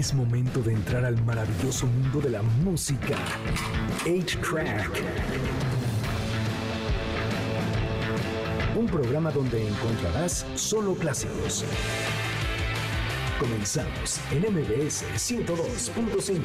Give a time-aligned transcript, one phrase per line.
[0.00, 3.18] Es momento de entrar al maravilloso mundo de la música.
[4.06, 5.02] 8-Track.
[8.78, 11.66] Un programa donde encontrarás solo clásicos.
[13.38, 16.40] Comenzamos en MBS 102.5.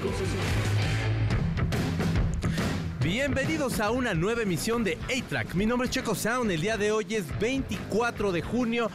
[3.02, 5.56] Bienvenidos a una nueva emisión de A-Track.
[5.56, 6.52] Mi nombre es Checo Sound.
[6.52, 8.92] El día de hoy es 24 de junio.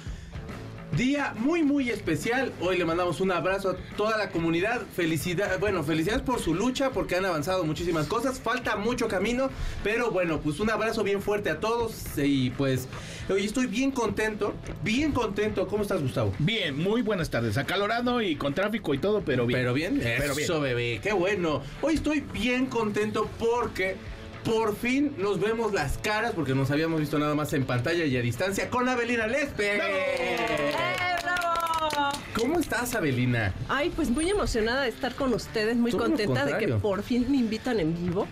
[1.01, 2.53] Día muy muy especial.
[2.61, 4.83] Hoy le mandamos un abrazo a toda la comunidad.
[4.95, 8.39] Felicidad, bueno, felicidades por su lucha porque han avanzado muchísimas cosas.
[8.39, 9.49] Falta mucho camino,
[9.83, 12.87] pero bueno, pues un abrazo bien fuerte a todos y pues
[13.31, 14.53] hoy estoy bien contento,
[14.85, 15.67] bien contento.
[15.69, 16.35] ¿Cómo estás, Gustavo?
[16.39, 17.57] Bien, muy buenas tardes.
[17.57, 19.59] Acalorado y con tráfico y todo, pero bien.
[19.59, 20.45] Pero bien, Pero bien.
[20.45, 21.63] eso bebé, qué bueno.
[21.81, 23.97] Hoy estoy bien contento porque
[24.45, 28.17] por fin nos vemos las caras porque nos habíamos visto nada más en pantalla y
[28.17, 29.79] a distancia con Abelina Lespe.
[29.83, 30.75] ¡Eh,
[31.23, 32.11] bravo!
[32.35, 33.53] ¿Cómo estás, Abelina?
[33.69, 37.27] Ay, pues muy emocionada de estar con ustedes, muy Todo contenta de que por fin
[37.31, 38.27] me invitan en vivo.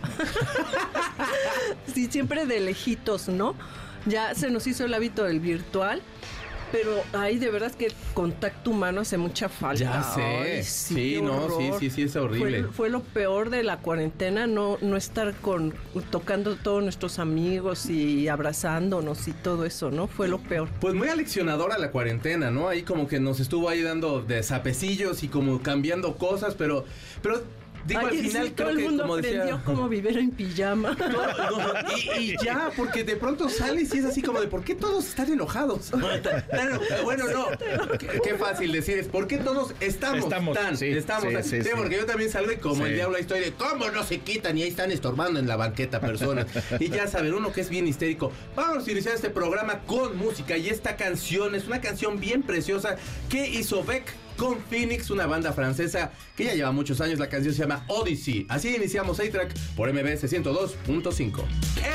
[1.94, 3.54] sí, siempre de lejitos, ¿no?
[4.06, 6.00] Ya se nos hizo el hábito del virtual,
[6.72, 9.82] pero ay, de verdad es que el contacto humano hace mucha falta.
[9.82, 10.22] Ya sé.
[10.22, 11.58] Ay, Sí, qué no, horror.
[11.60, 12.62] sí, sí, sí, es horrible.
[12.64, 15.74] Fue, fue lo peor de la cuarentena, no, no estar con
[16.10, 20.06] tocando todos nuestros amigos y abrazándonos y todo eso, ¿no?
[20.06, 20.68] Fue lo peor.
[20.80, 22.68] Pues muy aleccionadora la cuarentena, ¿no?
[22.68, 26.84] Ahí como que nos estuvo ahí dando de zapecillos y como cambiando cosas, pero,
[27.22, 27.42] pero
[27.86, 29.62] digo Ay, al final sí, creo todo el que mundo como aprendió decía.
[29.64, 30.96] cómo vivir en pijama.
[31.08, 34.74] No, y, y ya, porque de pronto sales y es así como de ¿por qué
[34.74, 35.90] todos están enojados?
[37.04, 37.46] Bueno, no.
[37.98, 40.76] Qué, qué fácil decir es ¿por qué todos estamos, Estamos, tan?
[40.76, 41.44] sí, estamos sí, tan?
[41.44, 41.70] sí, Sí, sí.
[41.76, 42.90] porque yo también salgo y como Sí.
[42.90, 44.56] el diablo ahí estoy de ¿cómo no se quitan?
[44.58, 46.46] Y ahí están estorbando en la banqueta personas.
[46.78, 48.32] Y ya saben, uno que es bien histérico.
[48.54, 52.96] Vamos a iniciar este programa con música y esta canción es una canción bien preciosa
[53.28, 54.04] que hizo Beck
[54.38, 57.18] con Phoenix, una banda francesa que ya lleva muchos años.
[57.18, 58.46] La canción se llama Odyssey.
[58.48, 61.44] Así iniciamos A-Track por MBS 102.5.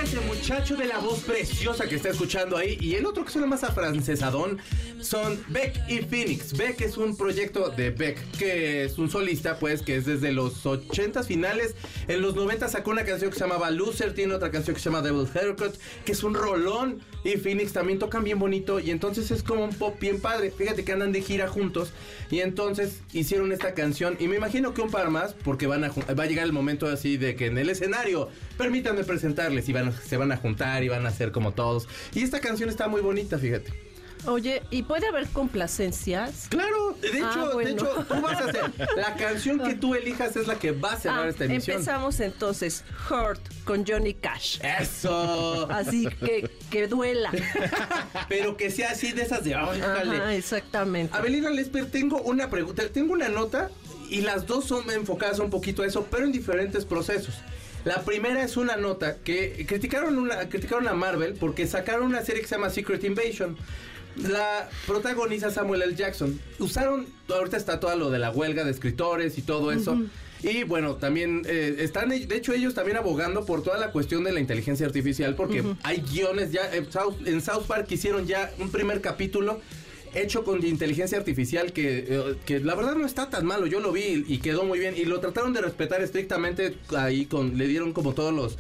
[0.04, 3.48] Ese muchacho de la voz preciosa que está escuchando ahí y el otro que suena
[3.48, 4.60] más afrancesadón
[5.00, 6.56] son Beck y Phoenix.
[6.56, 10.66] Beck es un proyecto de Beck que es un solista, pues, que es desde los
[10.66, 11.76] 80 finales.
[12.08, 14.90] En los 90 sacó una canción que se llamaba Loser, tiene otra canción que se
[14.90, 17.02] llama Devil Haircut, que es un rolón.
[17.24, 20.52] Y Phoenix también tocan bien bonito y entonces es como un pop bien padre.
[20.52, 21.92] Fíjate que andan de gira juntos
[22.30, 25.90] y entonces hicieron esta canción y me imagino que un par más porque van a
[25.90, 29.94] va a llegar el momento así de que en el escenario permítanme presentarles y van
[29.94, 31.88] se van a juntar y van a hacer como todos.
[32.14, 33.93] Y esta canción está muy bonita, fíjate.
[34.26, 36.48] Oye, ¿y puede haber complacencias?
[36.50, 37.70] Claro, de hecho, Ah, bueno.
[37.70, 40.94] de hecho, tú vas a hacer la canción que tú elijas es la que va
[40.94, 41.76] a cerrar Ah, esta emisión.
[41.78, 42.84] empezamos entonces.
[43.10, 44.60] Hurt con Johnny Cash.
[44.80, 45.68] Eso.
[45.70, 47.32] Así que que duela.
[48.30, 49.56] Pero que sea así de esas de.
[49.56, 51.16] Ajá, exactamente.
[51.16, 53.70] Abelina Lesper, tengo una pregunta, tengo una nota
[54.10, 57.36] y las dos son enfocadas un poquito a eso, pero en diferentes procesos.
[57.84, 62.42] La primera es una nota que criticaron, una, criticaron a Marvel porque sacaron una serie
[62.42, 63.58] que se llama Secret Invasion.
[64.18, 65.96] La protagoniza Samuel L.
[65.96, 66.40] Jackson.
[66.60, 70.00] Usaron, ahorita está todo lo de la huelga de escritores y todo eso.
[70.44, 74.34] Y bueno, también eh, están, de hecho, ellos también abogando por toda la cuestión de
[74.34, 76.70] la inteligencia artificial, porque hay guiones ya.
[76.76, 79.62] eh, South- en South Park hicieron ya un primer capítulo
[80.14, 83.66] hecho con inteligencia artificial que, eh, que la verdad no está tan malo.
[83.68, 84.96] Yo lo vi y quedó muy bien.
[84.98, 87.58] Y lo trataron de respetar estrictamente ahí con.
[87.58, 88.58] Le dieron como todos los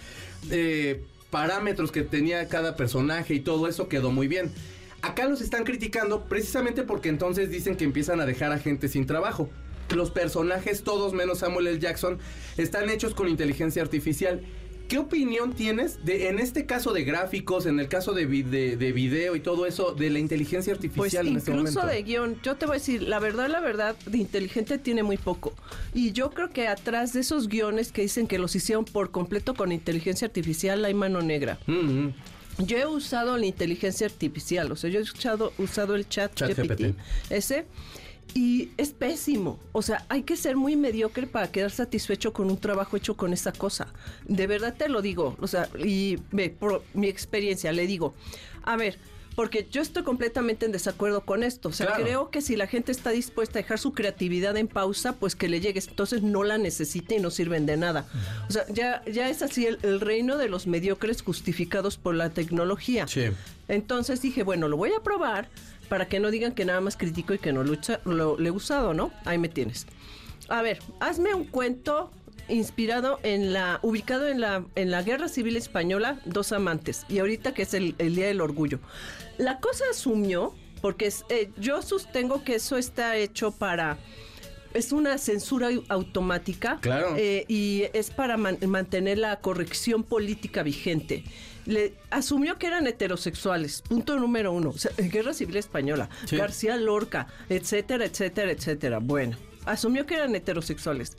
[0.51, 4.51] eh, parámetros que tenía cada personaje y todo eso quedó muy bien.
[5.03, 9.05] Acá los están criticando precisamente porque entonces dicen que empiezan a dejar a gente sin
[9.05, 9.49] trabajo.
[9.93, 11.79] Los personajes, todos menos Samuel L.
[11.79, 12.17] Jackson,
[12.57, 14.41] están hechos con inteligencia artificial.
[14.87, 18.77] ¿Qué opinión tienes de, en este caso de gráficos, en el caso de, vi- de,
[18.77, 21.85] de video y todo eso, de la inteligencia Pues artificial este incluso momento?
[21.95, 25.17] de guion, yo te voy a decir, la verdad, la verdad, de inteligente tiene muy
[25.17, 25.53] poco.
[25.93, 29.53] Y yo creo que atrás de esos guiones que dicen que los hicieron por completo
[29.53, 31.59] con inteligencia artificial hay mano negra.
[31.67, 31.73] Mm,
[32.05, 32.13] mm.
[32.59, 36.49] Yo he usado la inteligencia artificial, o sea, yo he usado, usado el chat, Chat
[36.49, 36.95] GPT, GPT.
[37.29, 37.65] ese,
[38.33, 39.59] y es pésimo.
[39.71, 43.33] O sea, hay que ser muy mediocre para quedar satisfecho con un trabajo hecho con
[43.33, 43.87] esa cosa.
[44.27, 48.13] De verdad te lo digo, o sea, y ve, por mi experiencia, le digo,
[48.63, 48.97] a ver,
[49.35, 51.69] porque yo estoy completamente en desacuerdo con esto.
[51.69, 52.03] O sea, Claro.
[52.03, 55.47] creo que si la gente está dispuesta a dejar su creatividad en pausa, pues que
[55.49, 55.87] le llegues.
[55.87, 58.05] Entonces no la necesita y no sirven de nada.
[58.47, 62.29] O sea, ya, ya es así el, el reino de los mediocres justificados por la
[62.29, 63.07] tecnología.
[63.07, 63.25] Sí.
[63.67, 65.49] Entonces dije, bueno, lo voy a probar
[65.89, 68.51] para que no digan que nada más critico y que no usa- lo- lo he
[68.51, 69.11] usado, ¿no?
[69.25, 69.85] Ahí me tienes.
[70.49, 72.11] A ver, hazme un cuento
[72.49, 77.53] inspirado en la, ubicado en la, en la Guerra Civil Española, dos amantes, y ahorita
[77.53, 78.79] que es el, el Día del Orgullo.
[79.37, 83.97] La cosa asumió, porque es, eh, yo sostengo que eso está hecho para
[84.73, 87.13] es una censura au- automática Claro.
[87.15, 91.23] eh, y es para man- mantener la corrección política vigente.
[91.67, 94.69] Le asumió que eran heterosexuales, punto número uno.
[94.71, 96.37] O sea, en Guerra Civil Española, Sí.
[96.37, 98.97] García Lorca, etcétera, etcétera, etcétera.
[98.99, 101.15] Bueno, asumió que eran heterosexuales.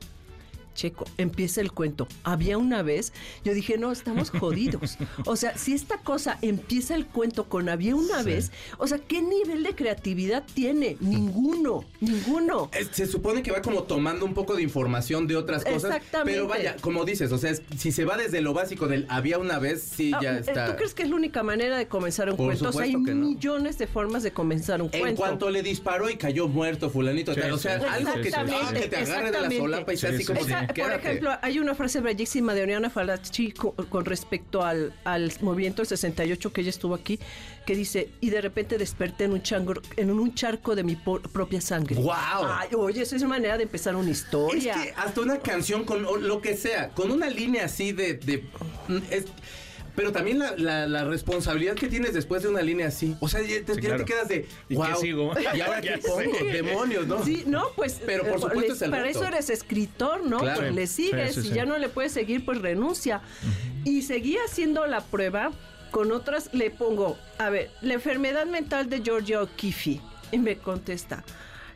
[0.74, 2.06] Checo, empieza el cuento.
[2.24, 3.12] Había una vez,
[3.44, 4.98] yo dije, no, estamos jodidos.
[5.26, 9.22] O sea, si esta cosa empieza el cuento con había una vez, o sea, ¿qué
[9.22, 10.96] nivel de creatividad tiene?
[11.00, 12.70] Ninguno, ninguno.
[12.78, 15.84] Es- Se supone que va como tomando un poco de información de otras cosas.
[15.96, 16.32] Exactamente.
[16.32, 19.38] Pero vaya, como dices, o sea, es- si se va desde lo básico del había
[19.38, 20.66] una vez, sí, Ah, ya eh, está.
[20.66, 22.68] ¿Tú crees que es la única manera de comenzar un Por cuento?
[22.68, 23.26] O sea, hay supuesto que no.
[23.26, 25.20] millones de formas de comenzar un En cuento.
[25.20, 28.28] cuanto le disparó y cayó muerto fulanito, Sí, tal, o sea, sí, algo que te,
[28.28, 30.46] Exactamente, que te agarre de la solapa y sea Sí, así sí, como sí.
[30.48, 34.92] de, Esa, por ejemplo, hay una frase bellísima de Oriana Falachi con, con respecto al,
[35.04, 37.18] al movimiento del 68 que ella estuvo aquí,
[37.66, 41.22] que dice, y de repente desperté en un, chango, en un charco de mi por-
[41.30, 41.96] propia sangre.
[41.96, 42.44] ¡Guau!
[42.46, 44.74] Ay, oye, esa es una manera de empezar una Es historia.
[44.74, 48.14] que hasta una canción con lo que sea, con una línea así de...
[48.14, 48.44] de-
[49.10, 49.24] es-
[49.96, 53.16] pero también la, la- la responsabilidad que tienes después de una línea así.
[53.20, 54.04] O sea, ya te, Sí, ya claro.
[54.04, 54.36] te quedas de...
[54.36, 56.52] ¿Y qué "Guau, sigo?" ¿Y ahora qué pongo?
[56.52, 57.24] Demonios, ¿no?
[57.24, 58.00] Sí, no, pues.
[58.04, 59.18] Pero por eh, supuesto les- es el Para reto.
[59.20, 60.38] eso eres escritor, ¿no?
[60.38, 60.60] Claro.
[60.60, 61.54] Pues le Sí, sigues sí, y sí.
[61.54, 63.20] ya no le puedes seguir, pues renuncia.
[63.84, 65.52] Y seguí haciendo la prueba
[65.90, 66.50] con otras.
[66.52, 70.00] Le pongo, a ver, la enfermedad mental de Georgia O'Keeffe.
[70.32, 71.22] Y me contesta.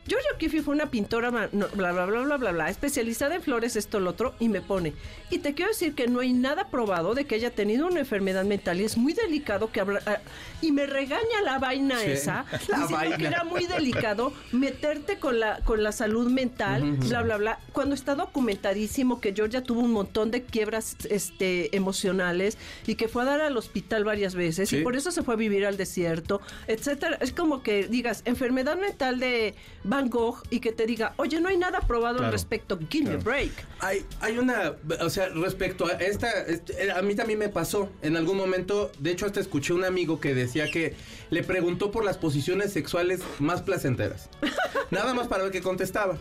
[0.09, 3.99] Georgia O'Keeffe fue una pintora, bla, bla, bla, bla, bla, bla, especializada en flores, esto,
[3.99, 4.93] lo otro, y me pone.
[5.29, 8.43] Y te quiero decir que no hay nada probado de que haya tenido una enfermedad
[8.43, 10.01] mental y es muy delicado que habla.
[10.07, 10.17] ah,
[10.61, 13.27] y me regaña la vaina Sí, esa, la diciendo que vaina.
[13.29, 17.59] era muy delicado meterte con la, con la salud mental, bla, bla, bla.
[17.71, 22.57] Cuando está documentadísimo que Georgia tuvo un montón de quiebras este, emocionales
[22.87, 24.77] y que fue a dar al hospital varias veces Sí.
[24.77, 27.17] y por eso se fue a vivir al desierto, etcétera.
[27.21, 29.53] Es como que digas enfermedad mental de
[29.99, 33.15] Van Gogh y que te diga, oye, no hay nada probado al respecto, give me
[33.15, 33.51] a break.
[33.81, 38.15] Hay, hay una, o sea, respecto a esta, este, a mí también me pasó en
[38.15, 40.95] algún momento, de hecho hasta escuché un amigo que decía que
[41.29, 44.29] le preguntó por las posiciones sexuales más placenteras.
[44.91, 46.17] Nada más para ver qué contestaba.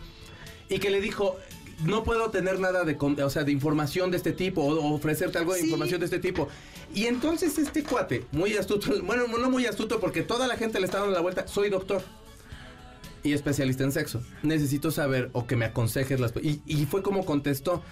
[0.68, 1.36] Y que le dijo,
[1.84, 5.38] no puedo tener nada de, o sea, de información de este tipo o, o ofrecerte
[5.38, 5.64] algo de Sí.
[5.66, 6.48] información de este tipo.
[6.94, 10.86] Y entonces este cuate, muy astuto, bueno, no muy astuto porque toda la gente le
[10.86, 12.02] está dando la vuelta, soy doctor
[13.22, 14.22] y especialista en sexo.
[14.42, 16.32] Necesito saber o que me aconsejes las...
[16.42, 17.82] Y, y fue como contestó.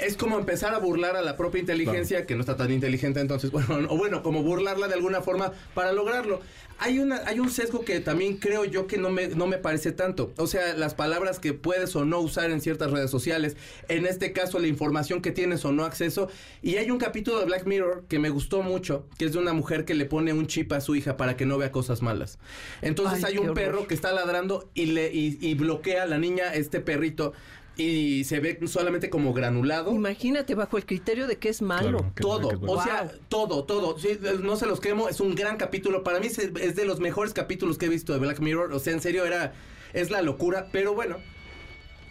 [0.00, 3.50] Es como empezar a burlar a la propia inteligencia, que no está tan inteligente entonces,
[3.52, 6.40] bueno, o bueno, como burlarla de alguna forma para lograrlo.
[6.82, 9.92] Hay, una, hay un sesgo que también creo yo que no me, no me parece
[9.92, 10.32] tanto.
[10.38, 13.56] O sea, las palabras que puedes o no usar en ciertas redes sociales,
[13.88, 16.28] en este caso la información que tienes o no acceso.
[16.62, 19.52] Y hay un capítulo de Black Mirror que me gustó mucho, que es de una
[19.52, 22.38] mujer que le pone un chip a su hija para que no vea cosas malas.
[22.80, 23.54] Entonces Ay, hay un horror.
[23.54, 27.34] perro que está ladrando y le y, y bloquea a la niña este perrito
[27.76, 29.92] y se ve solamente como granulado.
[29.94, 31.98] Imagínate, bajo el criterio de que es malo.
[31.98, 32.12] Claro.
[32.14, 32.82] Que- Todo, o Wow.
[32.82, 33.98] sea, todo, todo.
[33.98, 36.02] Sí, no se los quemo, es un gran capítulo.
[36.02, 38.72] Para mí es, es de los mejores capítulos que he visto de Black Mirror.
[38.72, 39.54] O sea, en serio, era,
[39.94, 40.68] es la locura.
[40.72, 41.16] Pero bueno,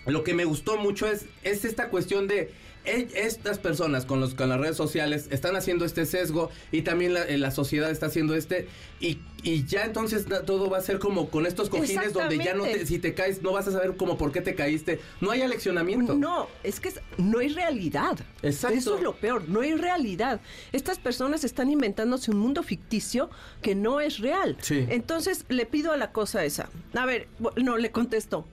[0.06, 2.52] lo que me gustó mucho es, es esta cuestión de
[2.90, 7.24] estas personas con, los, con las redes sociales están haciendo este sesgo y también la,
[7.24, 8.68] eh, la sociedad está haciendo este
[9.00, 12.64] y, y ya entonces todo va a ser como con estos cojines donde ya no
[12.64, 15.42] te, si te caes no vas a saber como por qué te caíste no hay
[15.42, 18.18] aleccionamiento No, es que no hay realidad.
[18.42, 18.78] Exacto.
[18.78, 20.42] Eso es lo peor, no hay realidad.
[20.72, 23.30] Estas personas están inventándose un mundo ficticio
[23.62, 24.58] que no es real.
[24.62, 24.86] Sí.
[24.90, 26.70] Entonces le pido a la cosa esa.
[26.94, 28.48] A ver, no, le contesto.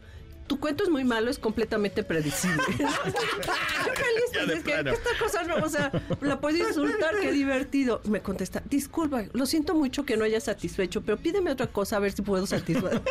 [0.46, 2.62] Tu cuento es muy malo, es completamente predecible.
[2.78, 8.00] Yo feliz, que esta cosa no, o sea, la puedes insultar, qué divertido.
[8.04, 11.98] Me contesta, disculpa, lo siento mucho que no haya satisfecho, pero pídeme otra cosa a
[12.00, 13.02] ver si puedo satisfacer.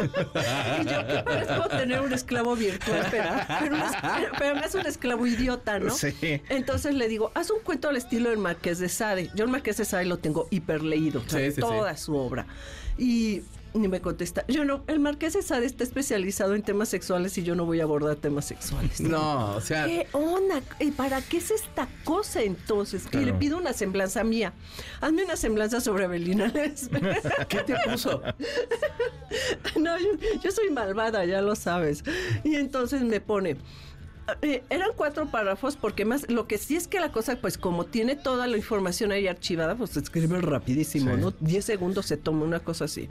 [0.82, 3.76] y yo que parezco tener un esclavo virtual, pero, pero,
[4.38, 5.92] pero un esclavo idiota, ¿no?
[5.94, 6.14] Sí.
[6.50, 9.30] Entonces le digo, haz un cuento al estilo del Marqués de Sade.
[9.36, 11.62] Yo el Marqués de Sade lo tengo hiperleído, o sea, Sí, sí, sí.
[11.62, 12.46] toda su obra.
[12.98, 13.42] Y
[13.76, 17.44] ni me contesta, yo no, el Marqués de Sade está especializado en temas sexuales y
[17.44, 19.02] yo no voy a abordar temas sexuales.
[19.02, 20.62] no o sea ¿Qué onda?
[20.80, 23.04] ¿Y ¿Para qué es esta cosa entonces?
[23.08, 23.26] Claro.
[23.26, 24.54] le pido una semblanza mía.
[25.02, 27.22] Hazme una semblanza sobre Abelina Lesper.
[27.50, 28.22] ¿qué te puso?
[29.80, 30.08] No, yo,
[30.42, 32.04] yo soy malvada, ya lo sabes.
[32.44, 33.58] Y entonces me pone.
[34.42, 37.86] eh, eran cuatro párrafos porque más lo que sí es que la cosa pues como
[37.86, 41.22] tiene toda la información ahí archivada pues se escribe rapidísimo Sí.
[41.22, 43.08] no 10 segundos se toma una cosa así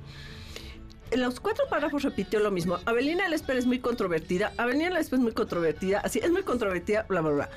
[1.14, 2.78] en los cuatro párrafos repitió lo mismo.
[2.84, 7.20] Avelina Lesper es muy controvertida, Avelina Lesper es muy controvertida, así es muy controvertida, bla,
[7.22, 7.50] bla, bla.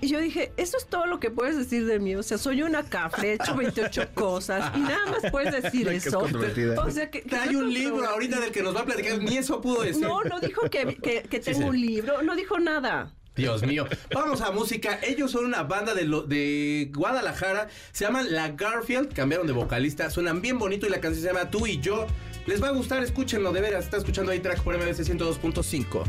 [0.00, 2.14] Y yo dije, eso es todo lo que puedes decir de mí.
[2.16, 5.96] O sea, soy una cafre, he hecho 28 cosas y nada más puedes decir Que
[5.96, 6.20] es eso.
[6.20, 6.82] controvertida.
[6.84, 9.38] O sea, que, que Hay un libro ahorita del que nos va a platicar, ni
[9.38, 10.02] eso pudo decir.
[10.02, 11.64] No, no dijo que, que, que tengo sí.
[11.64, 13.12] un libro, no dijo nada.
[13.36, 13.86] Dios mío.
[14.14, 14.98] Vamos a música.
[15.02, 17.68] Ellos son una banda de, lo- de Guadalajara.
[17.92, 19.12] Se llaman La Garfield.
[19.12, 20.08] Cambiaron de vocalista.
[20.10, 22.06] Suenan bien bonito y la canción se llama Tú y yo.
[22.46, 23.86] Les va a gustar, escúchenlo de veras.
[23.86, 26.02] Está escuchando ahí track por MBC 102.5.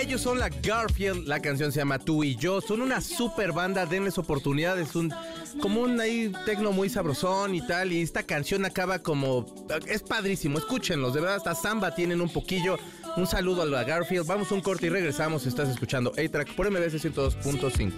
[0.00, 1.26] Ellos son la Garfield.
[1.26, 2.60] La canción se llama Tú y yo.
[2.60, 3.86] Son una super banda.
[3.86, 4.94] Denles oportunidades.
[4.94, 5.12] Un,
[5.60, 7.92] como un ahí tecno muy sabrosón y tal.
[7.92, 9.46] Y esta canción acaba como.
[9.86, 10.58] Es padrísimo.
[10.58, 11.12] Escúchenlos.
[11.12, 12.78] De verdad, hasta samba tienen un poquillo.
[13.16, 14.26] Un saludo a la Garfield.
[14.26, 15.46] Vamos un corte y regresamos.
[15.46, 17.92] Estás escuchando A-Track por MBS 102.5.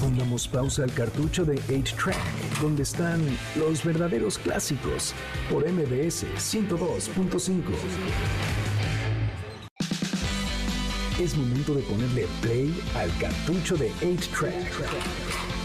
[0.00, 2.16] Pongamos pausa al cartucho de 8-Track,
[2.62, 3.20] donde están
[3.56, 5.14] los verdaderos clásicos,
[5.50, 7.62] por MBS 102.5.
[11.20, 15.49] Es momento de ponerle play al cartucho de 8-Track,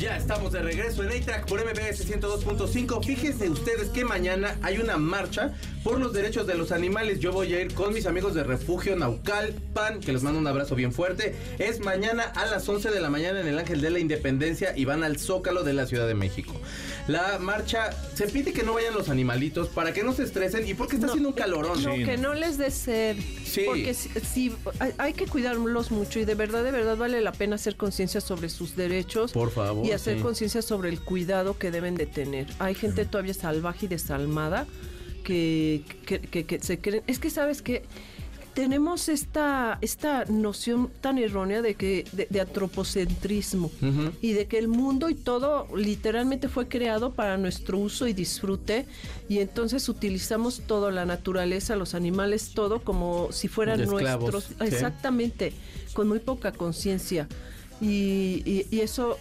[0.00, 3.02] Ya estamos de regreso en A-Track por MBS 102.5.
[3.02, 7.18] Fíjense ustedes que mañana hay una marcha por los derechos de los animales.
[7.18, 10.74] Yo voy a ir con mis amigos de Refugio Naucalpan, que les mando un abrazo
[10.74, 11.34] bien fuerte.
[11.58, 14.84] Es mañana a las 11 de la mañana en el Ángel de la Independencia y
[14.84, 16.52] van al Zócalo de la Ciudad de México.
[17.08, 20.74] La marcha, se pide que no vayan los animalitos para que no se estresen y
[20.74, 21.82] porque está No, haciendo un calorón.
[21.82, 23.16] No, que no les dé sed.
[23.46, 23.62] Sí.
[23.64, 27.32] Porque si, si- hay, hay que cuidarlos mucho y de verdad, de verdad vale la
[27.32, 29.32] pena hacer conciencia sobre sus derechos.
[29.32, 30.22] Por favor, Y hacer sí.
[30.22, 32.46] conciencia sobre el cuidado que deben de tener.
[32.58, 34.66] Hay gente todavía salvaje y desalmada
[35.24, 37.02] que, que, que- que se creen.
[37.06, 37.82] Es que, ¿sabes que
[38.54, 43.70] Tenemos esta, esta noción tan errónea de que de, de antropocentrismo
[44.22, 48.86] y de que el mundo y todo literalmente fue creado para nuestro uso y disfrute
[49.28, 54.44] y entonces utilizamos todo, la naturaleza, los animales, todo como si fueran nuestros.
[54.44, 54.54] sí.
[54.60, 55.52] Exactamente,
[55.92, 57.28] con muy poca conciencia.
[57.82, 59.18] Y, y- y eso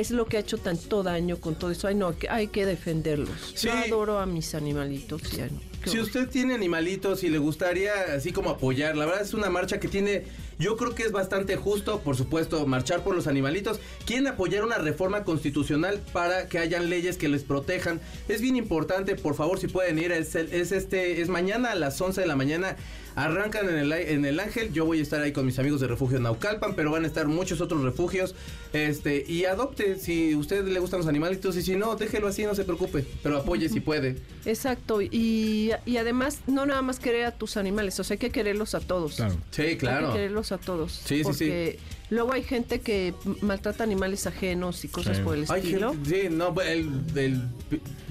[0.00, 1.86] es lo que ha hecho tanto daño con todo eso.
[1.88, 3.52] Ay, no, hay que defenderlos.
[3.54, 3.68] Sí.
[3.68, 5.22] Yo adoro a mis animalitos.
[5.34, 6.06] y ay, no, qué Si horror.
[6.08, 9.88] usted tiene animalitos y le gustaría así como apoyar, la verdad es una marcha que
[9.88, 10.24] tiene,
[10.58, 13.80] yo creo que es bastante justo, por supuesto, marchar por los animalitos.
[14.06, 18.00] Quieren apoyar una reforma constitucional para que hayan leyes que les protejan.
[18.28, 22.00] Es bien importante, por favor, si pueden ir, es, es este, es mañana a las
[22.00, 22.76] 11 de la mañana.
[23.14, 25.86] Arrancan en el, en el Ángel, yo voy a estar ahí con mis amigos de
[25.88, 28.34] refugio Naucalpan, pero van a estar muchos otros refugios.
[28.72, 32.44] Este, y adopte si a usted le gustan los animalitos, y si no, déjelo así,
[32.44, 34.16] no se preocupe, pero apoye si puede.
[34.44, 35.02] Exacto.
[35.02, 38.74] Y, y además, no nada más querer a tus animales, o sea, hay que quererlos
[38.74, 39.16] a todos.
[39.16, 39.36] Claro.
[39.50, 40.08] Sí, Hay claro.
[40.08, 40.92] que quererlos a todos.
[41.04, 41.78] Sí, sí, porque
[42.12, 45.22] luego hay gente que maltrata animales ajenos y cosas Sí.
[45.22, 45.92] por el Ay, estilo.
[45.92, 47.42] gente- sí, no, el, el,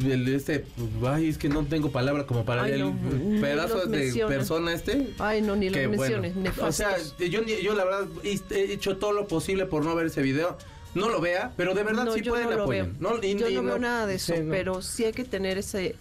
[0.06, 0.66] el- este,
[1.08, 4.28] ay, es que no tengo palabra como para Ay, el no, pedazo de menciona.
[4.36, 5.10] persona este.
[5.20, 6.22] Ay, no, ni lo que bueno.
[6.22, 8.08] menciones, O sea, yo, ni- yo la verdad
[8.52, 10.58] he hecho todo lo posible por no ver ese video.
[10.94, 12.90] No lo vea, pero de verdad no, sí yo pueden no lo apoyar.
[13.00, 14.52] No, yo no veo nada de eso, sí, no.
[14.52, 15.96] pero sí hay que tener ese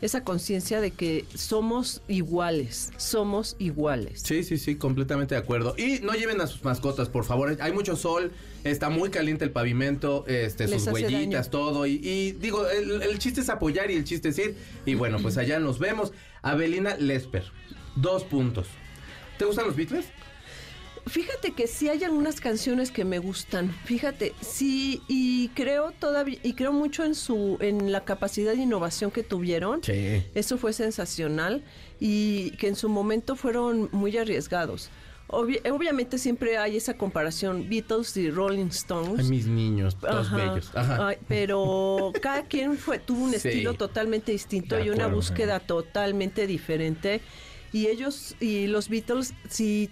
[0.00, 4.20] esa conciencia de que somos iguales, somos iguales.
[4.24, 5.74] Sí, sí, sí, completamente de acuerdo.
[5.76, 7.56] Y no lleven a sus mascotas, por favor.
[7.60, 8.32] Hay mucho sol,
[8.64, 11.50] está muy caliente el pavimento, este, Les sus huellitas, daño.
[11.50, 11.86] todo.
[11.86, 14.56] Y, y digo, el, el chiste es apoyar y el chiste es ir.
[14.86, 16.12] Y bueno, pues allá nos vemos.
[16.42, 17.44] Avelina Lesper,
[17.96, 18.68] dos puntos.
[19.38, 20.06] ¿Te gustan los Beatles?
[21.06, 23.72] Fíjate que sí hay algunas canciones que me gustan.
[23.84, 29.10] Fíjate, sí y creo todavía y creo mucho en su en la capacidad de innovación
[29.10, 29.82] que tuvieron.
[29.82, 30.22] Sí.
[30.34, 31.62] Eso fue sensacional
[32.00, 34.90] y que en su momento fueron muy arriesgados.
[35.30, 39.28] Obvi- obviamente siempre hay esa comparación Beatles y Rolling Stones.
[39.28, 40.70] Mis niños, todos bellos.
[40.74, 41.08] Ajá.
[41.08, 43.48] Ay, pero cada quien fue tuvo un Sí.
[43.48, 47.20] estilo totalmente distinto De y una búsqueda totalmente diferente.
[47.70, 49.90] Y ellos y los Beatles sí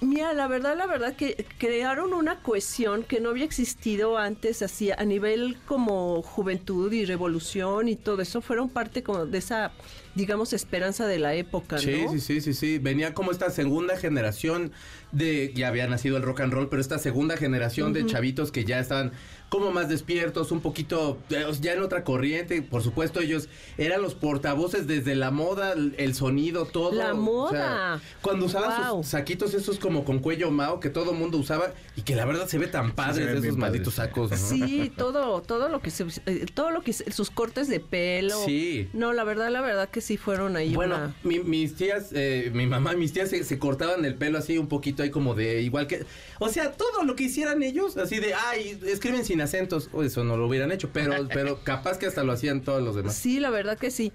[0.00, 4.90] Mira, la verdad, la verdad que crearon una cohesión que no había existido antes así
[4.90, 9.72] a nivel como juventud y revolución y todo eso fueron parte como de esa
[10.16, 12.10] digamos esperanza de la época, Sí, ¿no?
[12.12, 12.78] sí, sí, sí, sí.
[12.78, 14.72] Venía como esta segunda generación
[15.12, 18.64] de, ya había nacido el rock and roll, pero esta segunda generación de chavitos que
[18.64, 19.12] ya estaban
[19.48, 22.62] como más despiertos, un poquito eh, ya en otra corriente.
[22.62, 26.92] Por supuesto, ellos eran los portavoces desde la moda, el, sonido, todo.
[26.92, 28.00] La O sea, moda.
[28.22, 29.02] cuando usaban Wow.
[29.04, 32.48] sus saquitos esos como con cuello mao que todo mundo usaba y que la verdad
[32.48, 34.32] se ve tan padres de esos malditos sacos.
[34.32, 34.36] ¿no?
[34.36, 38.44] Sí, todo, todo lo que se, eh, todo lo que sus cortes de pelo.
[38.44, 38.88] Sí.
[38.94, 41.14] No, la verdad, la verdad que sí fueron ahí Bueno, una...
[41.24, 44.56] mi- mis tías, eh, mi mamá y mis tías se, se cortaban el pelo así
[44.58, 46.04] un poquito ahí como de igual que...
[46.38, 50.22] O sea, todo lo que hicieran ellos, así de, ay, escriben sin acentos, o eso
[50.24, 53.14] no lo hubieran hecho, pero, pero capaz que hasta lo hacían todos los demás.
[53.16, 54.12] Sí, la verdad que sí.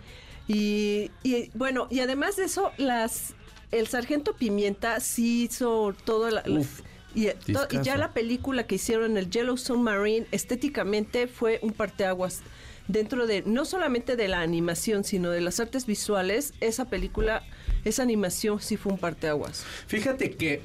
[0.47, 3.33] Y, y, bueno, y además de eso, las
[3.71, 6.81] el sargento Pimienta sí hizo todo la, la- Uf,
[7.15, 11.71] y, eh, to- y ya la película que hicieron el Yellowstone Marine estéticamente fue un
[11.73, 12.41] parteaguas
[12.87, 16.53] dentro de no solamente de la animación, sino de las artes visuales.
[16.59, 17.43] Esa película,
[17.85, 19.65] esa animación sí fue un parteaguas.
[19.87, 20.61] Fíjate que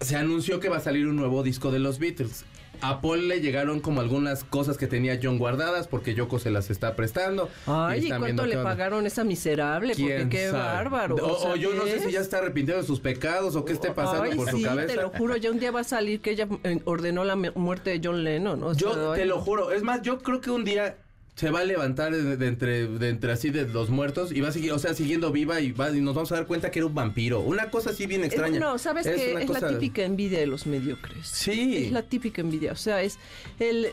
[0.00, 2.44] se anunció que va a salir un nuevo disco de los Beatles.
[2.80, 6.68] A Paul le llegaron como algunas cosas que tenía John guardadas porque Yoko se las
[6.70, 7.48] está prestando.
[7.66, 9.94] Ay, ¿y cuánto le pagaron a esa miserable?
[9.96, 10.58] Porque ¿Quién qué sabe?
[10.58, 11.14] bárbaro.
[11.16, 14.24] O, yo no sé si ya está arrepintido de sus pecados o qué esté pasando
[14.24, 14.88] Ay, por sí, su cabeza.
[14.92, 17.52] te lo juro, ya un día va a salir que ella eh, ordenó la mu-
[17.54, 18.62] muerte de John Lennon.
[18.62, 19.40] o sea, Yo ay, te lo no.
[19.42, 19.70] juro.
[19.70, 20.98] Es más, yo creo que un día
[21.36, 24.48] se va a levantar de, de entre, de entre así de los muertos y va
[24.48, 26.78] a seguir, o sea, siguiendo viva y, va, y nos vamos a dar cuenta que
[26.78, 27.40] era un vampiro.
[27.40, 28.60] Una cosa así bien Eh, extraña.
[28.60, 31.26] no, sabes que una es la típica envidia de los mediocres.
[31.26, 31.86] Sí.
[31.86, 32.72] Es la típica envidia.
[32.72, 33.18] O sea, es
[33.58, 33.88] el.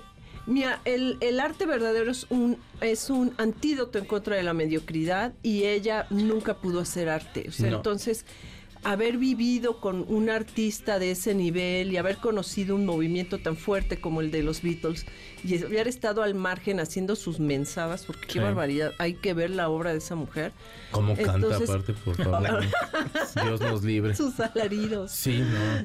[0.48, 5.34] Mira, el, el arte verdadero es un, es un antídoto en contra de la mediocridad
[5.44, 7.46] y ella nunca pudo hacer arte.
[7.48, 7.78] O sea, No.
[7.78, 8.26] entonces,
[8.84, 13.98] haber vivido con un artista de ese nivel y haber conocido un movimiento tan fuerte
[14.02, 15.06] como el de los Beatles
[15.44, 18.40] y haber estado al margen haciendo sus mensadas, porque qué Sí.
[18.40, 20.52] barbaridad, hay que ver la obra de esa mujer.
[20.92, 22.62] ¿Cómo canta Entonces- aparte, por favor?
[23.44, 24.16] Dios nos libre.
[24.16, 25.12] Sus alaridos.
[25.12, 25.40] Sí,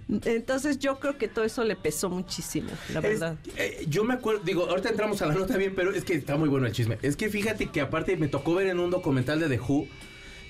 [0.08, 0.18] no.
[0.24, 3.36] Entonces yo creo que todo eso le pesó muchísimo, la Es- verdad.
[3.56, 6.36] eh, yo me acuerdo, digo, ahorita entramos a la nota bien, pero es que está
[6.36, 6.98] muy bueno el chisme.
[7.02, 9.86] Es que fíjate que aparte me tocó ver en un documental de The Who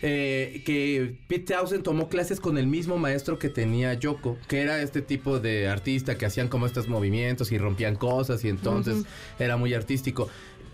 [0.03, 4.81] eh, que Pete Townsend tomó clases con el mismo maestro que tenía Yoko, que era
[4.83, 9.05] este tipo de artista que hacían como estos movimientos y rompían cosas y entonces
[9.39, 10.29] era muy artístico.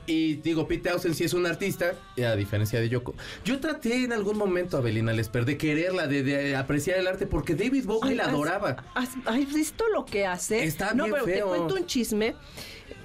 [0.05, 3.15] Y digo, Pete Townsend sí es un artista, a diferencia de Yoko.
[3.45, 7.55] Yo traté en algún momento, Abelina Lesper, de quererla, de, de apreciar el arte, porque
[7.55, 8.85] David Bowie Ay, la has- adoraba.
[8.97, 10.65] ¿Has, has visto lo que hace?
[10.65, 11.53] Está no, bien pero feo.
[11.53, 12.35] te cuento un chisme.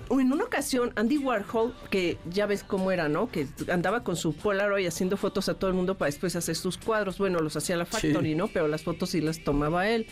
[0.10, 3.30] En una ocasión, Andy Warhol, que ya ves cómo era, ¿no?
[3.30, 6.78] Que andaba con su Polaroid haciendo fotos a todo el mundo para después hacer sus
[6.78, 7.18] cuadros.
[7.18, 8.36] Bueno, los hacía la Factory, Sí.
[8.36, 8.48] ¿no?
[8.48, 10.08] Pero las fotos sí las tomaba él.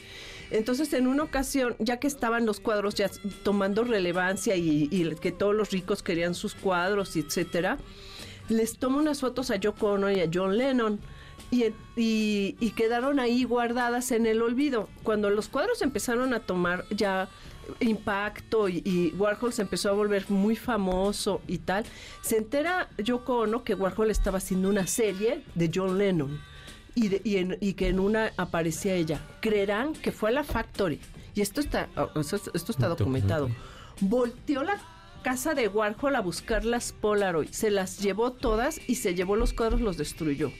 [0.52, 3.10] Entonces, en una ocasión, ya que estaban los cuadros ya
[3.44, 7.77] tomando relevancia y, y que todos los ricos querían sus cuadros, etcétera,
[8.50, 11.00] les toma unas fotos a Yoko Ono y a John Lennon.
[11.51, 14.90] Y, y- y quedaron ahí guardadas en el olvido.
[15.03, 17.29] Cuando los cuadros empezaron a tomar ya
[17.80, 21.86] impacto y, y Warhol se empezó a volver muy famoso y tal,
[22.22, 26.40] se entera Yoko Ono que Warhol estaba haciendo una serie de John Lennon
[26.96, 29.20] y, de- y en- y que en una aparecía ella.
[29.42, 31.00] Creerán que fue a la Factory.
[31.34, 31.90] Y esto está,
[32.54, 33.50] esto está documentado.
[34.00, 34.80] Volteó la
[35.24, 37.50] casa de Warhol a buscar las Polaroid.
[37.50, 40.51] Se las llevó todas y se llevó los cuadros, los destruyó.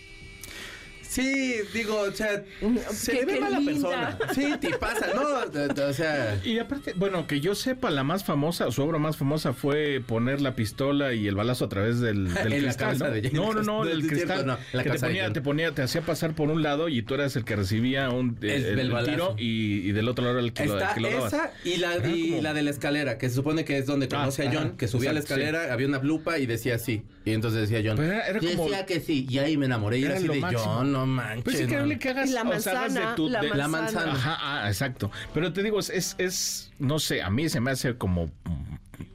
[1.16, 2.44] Sí, digo, o sea,
[2.92, 4.18] se Qué- le ve qué mala linda.
[4.18, 4.34] persona.
[4.34, 5.84] Sí, te pasa, ¿no?
[5.88, 9.54] O sea, Y aparte, bueno, que yo sepa, la más famosa, su obra más famosa
[9.54, 12.98] fue poner la pistola y el balazo a través del, del En la cristal.
[13.00, 13.10] ¿no?
[13.12, 13.94] de no, no, no, Austen.
[13.94, 14.46] el Es cierto, cristal.
[14.48, 17.14] no, la que te ponía, te ponía, te hacía pasar por un lado y tú
[17.14, 20.46] eras el que recibía un, El- el, el tiro y, y del otro lado era
[20.46, 21.34] el que, lo, el está que lo dabas.
[21.34, 24.18] esa y la, y la de la escalera, que se supone que es donde Ah,
[24.20, 27.04] conoce a ajá, John, que subía a la escalera, había una lupa y decía sí.
[27.24, 27.98] Y entonces decía John.
[27.98, 29.98] Pero era- era como- decía que sí, y ahí me enamoré.
[30.00, 30.64] Y era Era así de máximo.
[30.64, 31.44] John, no manches.
[31.44, 32.00] Pues es increíble man".
[32.00, 34.06] que hagas la o sea, hagas manzana, de tu- la de- La manzana.
[34.08, 34.34] manzana.
[34.34, 35.12] Ajá, ah, exacto.
[35.34, 38.30] Pero te digo, es, es, no sé, a mí se me hace como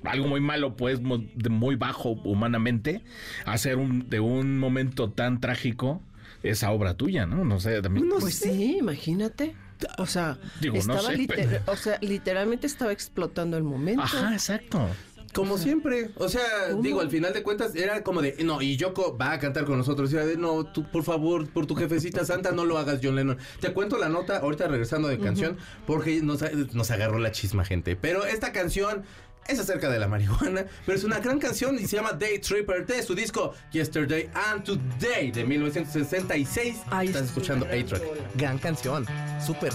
[0.04, 3.02] algo muy malo, pues, muy bajo humanamente,
[3.46, 6.00] hacer un, de un momento tan trágico
[6.42, 7.44] esa obra tuya, ¿no?
[7.44, 8.08] No sé, también.
[8.18, 9.54] Pues sí, imagínate.
[9.96, 14.02] O sea, Digo, no estaba sé, liter- pero- o sea, literalmente estaba explotando el momento.
[14.02, 14.86] Ajá, exacto.
[15.32, 16.10] Como siempre.
[16.16, 16.82] O sea, ¿Cómo?
[16.82, 19.78] digo, al final de cuentas era como de, no, y Yoko va a cantar con
[19.78, 20.12] nosotros.
[20.12, 23.14] Y era de, no, tú, por favor, por tu jefecita santa, no lo hagas, John
[23.14, 23.38] Lennon.
[23.60, 26.42] Te cuento la nota ahorita regresando de canción, porque nos,
[26.74, 27.94] nos agarró la chisma, gente.
[27.94, 29.04] Pero esta canción
[29.46, 32.86] es acerca de la marihuana, pero es una gran canción y se llama Day Tripper
[32.86, 36.76] de su disco Yesterday and Today de 1966.
[36.90, 38.02] Ay, Estás es escuchando A-Track.
[38.36, 39.06] Gran canción,
[39.44, 39.72] súper.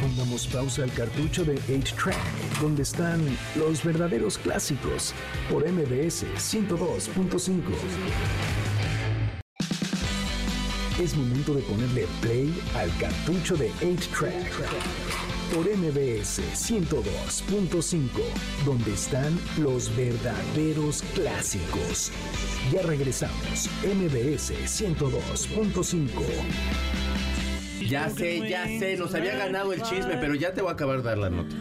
[0.00, 3.24] Pongamos pausa al cartucho de 8-Track, donde están
[3.56, 5.14] los verdaderos clásicos,
[5.50, 7.62] por MBS 102.5.
[11.00, 18.08] Es momento de ponerle play al cartucho de 8-Track, por MBS 102.5,
[18.64, 22.10] donde están los verdaderos clásicos.
[22.72, 26.08] Ya regresamos, MBS 102.5.
[27.88, 30.98] Ya sé, ya sé, nos había ganado el chisme, pero ya te voy a acabar
[30.98, 31.54] de dar la nota.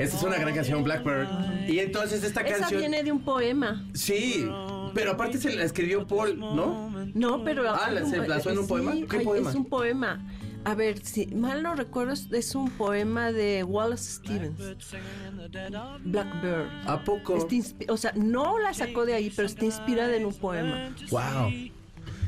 [0.00, 1.28] Esta es una gran canción, Blackbird.
[1.68, 2.80] Y entonces esta Esa canción.
[2.80, 3.84] viene de un poema.
[3.94, 4.48] Sí,
[4.94, 6.90] pero aparte se la escribió Paul, ¿no?
[7.14, 7.70] No, pero...
[7.70, 8.92] Ah, ¿la- se basó en un sí, poema?
[9.08, 9.50] ¿Qué poema?
[9.50, 10.24] Es un poema.
[10.64, 14.58] A ver, si mal no recuerdo, es, un poema de Wallace Stevens.
[16.04, 16.68] Blackbird.
[16.86, 17.46] ¿A poco?
[17.88, 20.94] O sea, no la sacó de ahí, pero está inspirada en un poema.
[21.10, 21.50] Wow.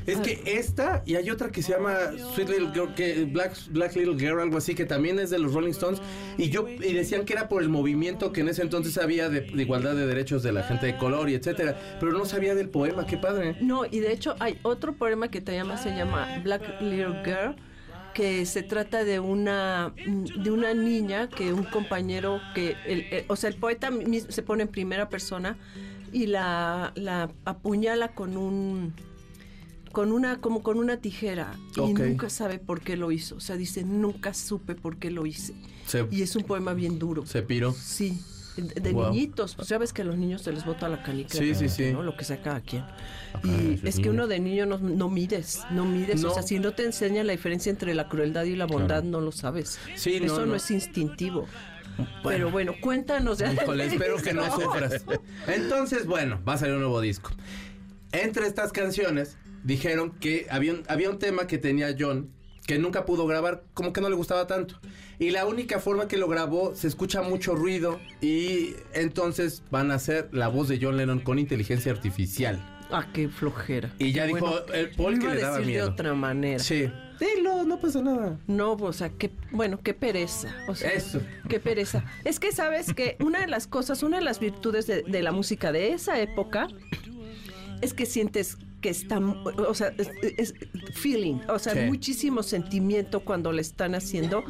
[0.07, 1.97] Es que esta y hay otra que se llama
[2.35, 5.53] Sweet Little Girl, que Black, Black Little Girl, algo así, que también es de los
[5.53, 6.01] Rolling Stones.
[6.39, 9.41] Y yo y decían que era por el movimiento que en ese entonces había de,
[9.41, 11.77] de igualdad de derechos de la gente de color y etcétera.
[11.99, 13.57] Pero no sabía del poema, qué padre.
[13.61, 17.57] No, y de hecho hay otro poema que te llama, se llama Black Little Girl,
[18.17, 19.93] que se trata de una
[20.43, 23.91] de una niña que un compañero que el, el- o sea el poeta
[24.31, 25.59] se pone en primera persona
[26.15, 28.95] y la, la apuñala con un
[29.93, 33.57] con una como con una tijera y nunca sabe por qué lo hizo, o sea
[33.57, 35.55] dice nunca supe por qué lo hice
[35.87, 37.27] Se, y es un poema bien duro.
[37.27, 37.73] se piró.
[37.73, 38.19] Sí,
[38.57, 39.11] de, Wow.
[39.11, 41.37] niñitos, pues ya ves que a los niños se les bota la canica.
[41.37, 41.93] Sí, sí, sí.
[41.93, 42.03] ¿no?
[42.03, 42.85] Lo que sea cada quien.
[43.45, 46.23] Y es que uno de niño no, no mides, no mides.
[46.23, 46.31] No.
[46.31, 49.21] O sea, si no te enseña la diferencia entre la crueldad y la bondad, no
[49.21, 49.79] lo sabes.
[49.95, 50.55] Sí, no, Eso no, no.
[50.57, 51.47] es instintivo.
[52.23, 55.05] Pero bueno, cuéntanos de Híjole, espero que no sufras.
[55.47, 57.31] Entonces, bueno, va a salir un nuevo disco.
[58.13, 62.31] Entre estas canciones, dijeron que había un, había un tema que tenía John
[62.67, 64.81] que nunca pudo grabar, como que no le gustaba tanto.
[65.19, 69.95] Y la única forma que lo grabó, se escucha mucho ruido y entonces van a
[69.95, 72.61] hacer la voz de John Lennon con inteligencia artificial.
[72.91, 73.93] Ah, qué flojera.
[73.99, 75.87] Y ya dijo el Paul que le daba decir miedo.
[75.87, 76.59] de otra manera.
[76.59, 76.91] Sí.
[77.19, 78.39] Dilo, no pasa nada.
[78.47, 80.55] No, o sea, qué, bueno, qué pereza.
[80.69, 81.21] O sea, Eso.
[81.49, 82.05] Qué pereza.
[82.25, 85.33] Es que sabes que una de las cosas, una de las virtudes de, de la
[85.33, 86.69] música de esa época
[87.81, 90.55] es que sientes que está, o sea, es, es
[90.95, 91.81] feeling, o sea, Sí.
[91.89, 94.45] muchísimo sentimiento cuando le están haciendo.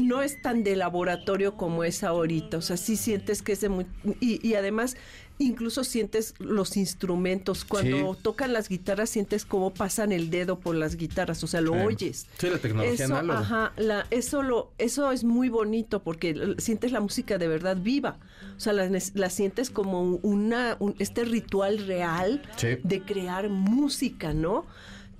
[0.00, 3.68] No es tan de laboratorio como es ahorita, o sea, sí sientes que es de
[3.68, 3.86] muy...
[4.20, 4.96] Y, y además,
[5.38, 7.64] incluso sientes los instrumentos.
[7.64, 8.18] Cuando Sí.
[8.22, 11.78] tocan las guitarras, sientes cómo pasan el dedo por las guitarras, o sea, lo Sí.
[11.80, 12.26] oyes.
[12.38, 13.40] Sí, la tecnología Eso, análoga.
[13.40, 18.18] ajá, la, eso, lo, eso es muy bonito porque sientes la música de verdad viva.
[18.56, 22.76] O sea, la, sientes como una, un- este ritual real Sí.
[22.84, 24.66] de crear música, ¿no?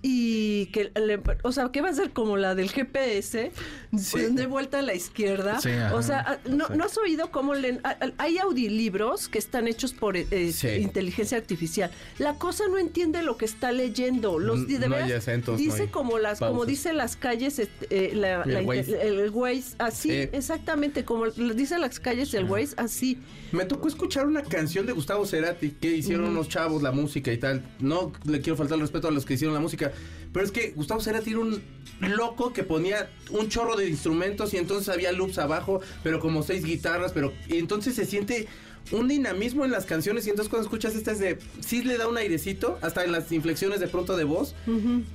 [0.04, 3.52] Y que, le- o sea, ¿qué va a ser como la del GPS?
[3.92, 5.60] De vuelta a la izquierda.
[5.60, 5.94] Sí, ajá.
[5.94, 7.80] o sea, ah, ¿no, ¿no has oído cómo leen?
[7.84, 10.68] ah, ah, Hay audiolibros que están hechos por eh, eh, Sí.
[10.68, 11.90] inteligencia artificial.
[12.18, 14.38] La cosa no entiende lo que está leyendo.
[14.40, 17.58] Los, de No veras, hay acentos, no dice hay como las, como dice las calles,
[17.60, 19.00] este, eh, la- El la- Waze.
[19.06, 20.28] el, el Waze, así, Sí.
[20.32, 23.18] exactamente, como dice las calles del Waze, así.
[23.52, 27.38] Me tocó escuchar una canción de Gustavo Cerati que hicieron unos chavos la música y
[27.38, 27.62] tal.
[27.78, 29.91] No le quiero faltar el respeto a los que hicieron la música,
[30.33, 31.62] pero es que Gustavo Cerati era un
[32.00, 36.64] loco que ponía un chorro de instrumentos y entonces había loops abajo, pero como seis
[36.64, 38.48] guitarras, pero y entonces se siente
[38.90, 42.16] un dinamismo en las canciones y entonces cuando escuchas estas de sí le da un
[42.16, 44.55] airecito hasta en las inflexiones de pronto de voz,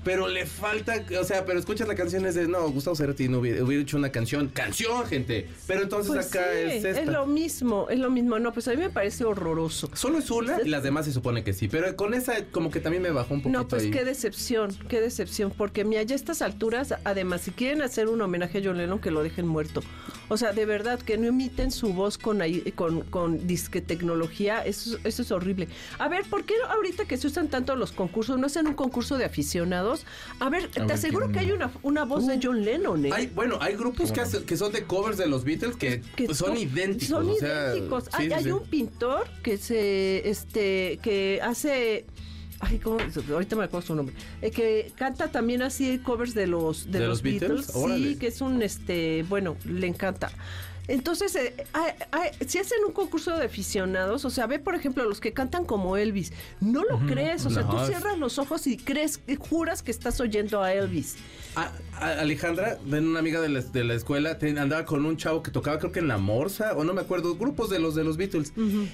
[0.04, 3.40] pero le falta, o sea, pero escuchas la canción es de no, Gustavo Cerati no
[3.40, 5.48] hubiera, hubiera hecho una canción, canción, gente.
[5.68, 7.02] Pero entonces Pues acá sí, es esta.
[7.02, 8.40] es lo mismo, es lo mismo.
[8.40, 9.90] No, pues a mí me parece horroroso.
[9.94, 11.68] Solo es una y las demás se supone que sí.
[11.68, 13.92] Pero con esa como que también me bajó un poquito No, pues ahí.
[13.92, 18.22] qué decepción, qué decepción, porque mira, ya a estas alturas, además, si quieren hacer un
[18.22, 19.82] homenaje a John Lennon, que lo dejen muerto.
[20.30, 22.42] O sea, de verdad, que no imiten su voz con,
[22.76, 25.68] con, con disque tecnología, eso, eso es horrible.
[26.00, 29.18] A ver, ¿por qué ahorita que se usan tanto los concursos, no hacen un concurso
[29.18, 30.06] de aficionados?
[30.40, 33.10] A ver, te ver, aseguro que hay una, una voz de John Lennon, ¿eh?
[33.14, 36.26] Hay, bueno, hay grupos que, hacen- que son de covers de los Beatles que, que
[36.26, 37.08] pues, son to- idénticos.
[37.08, 38.04] Son o sea, idénticos.
[38.06, 38.52] sí, hay sí, hay sí.
[38.52, 42.06] un pintor que se, este, que hace,
[42.60, 42.98] ay, ¿cómo?
[43.32, 47.00] ahorita me acuerdo su nombre, eh, que canta también así covers de los, de, ¿De
[47.00, 47.50] los, los Beatles?
[47.50, 47.72] Beatles.
[47.76, 48.10] Órale.
[48.10, 50.32] Sí, que es un, este, bueno, le encanta.
[50.90, 55.04] Entonces, eh, hay- hay- si hacen un concurso de aficionados, o sea, ve por ejemplo
[55.04, 58.78] los que cantan como Elvis, no lo crees, o sea, tú cierras los ojos y
[58.78, 61.18] crees, juras que estás oyendo a Elvis.
[61.58, 65.44] Ah, a- Alejandra, ven una amiga de la, de la escuela, andaba con un chavo
[65.44, 68.06] que tocaba creo que en La Morsa, o no me acuerdo, grupos de los de
[68.06, 68.54] los Beatles.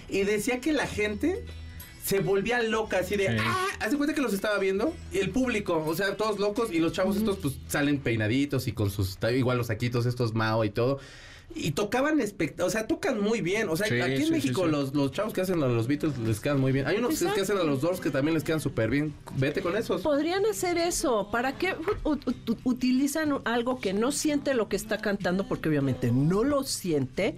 [0.09, 1.45] Y decía que la gente
[2.03, 3.37] se volvía loca, así de, Sí.
[3.39, 6.79] ah, hace cuenta que los estaba viendo, y el público, o sea, todos locos, y
[6.79, 10.69] los chavos estos pues salen peinaditos y con sus, igual los saquitos estos Mao y
[10.69, 10.99] todo.
[11.55, 12.19] Y tocaban,
[12.61, 13.69] o sea, tocan muy bien.
[13.69, 14.71] O sea, Sí, aquí en sí, México sí, sí.
[14.71, 16.87] Los, los chavos que hacen a los Beatles les quedan muy bien.
[16.87, 19.13] Hay unos que hacen a los Doors que también les quedan súper bien.
[19.35, 20.01] Vete con esos.
[20.01, 21.29] Podrían hacer eso.
[21.31, 21.75] ¿Para qué
[22.63, 25.47] utilizan algo que no siente lo que está cantando?
[25.47, 27.35] Porque obviamente no lo siente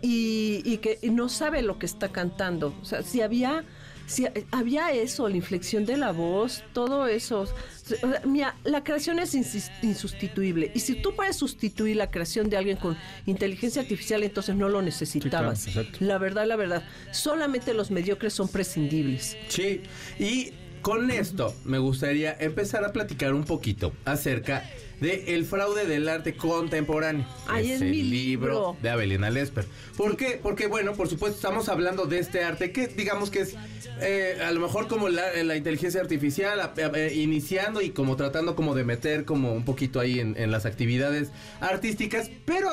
[0.00, 2.74] y, y que no sabe lo que está cantando.
[2.80, 3.64] O sea, si había,
[4.12, 7.40] si había eso, la inflexión de la voz, todo eso.
[7.40, 10.70] O sea, mira, la creación es insustituible.
[10.74, 12.96] Y si tú puedes sustituir la creación de alguien con
[13.26, 15.60] inteligencia artificial, entonces no lo necesitabas.
[15.60, 16.04] Sí, claro, exacto.
[16.04, 16.82] la verdad, la verdad.
[17.10, 19.36] Solamente los mediocres son prescindibles.
[19.48, 19.80] Sí,
[20.18, 24.68] y con esto me gustaría empezar a platicar un poquito acerca
[25.00, 27.26] de El fraude del arte contemporáneo.
[27.48, 28.76] Ahí es el mi libro libro.
[28.82, 29.64] de Avelina Lesper.
[29.96, 30.38] ¿Por qué?
[30.40, 33.56] Porque, bueno, por supuesto, estamos hablando de este arte que, digamos que es
[34.00, 38.76] eh, a lo mejor como la, la inteligencia artificial, eh, iniciando y como tratando como
[38.76, 42.68] de meter como un poquito ahí en, en las actividades artísticas, pero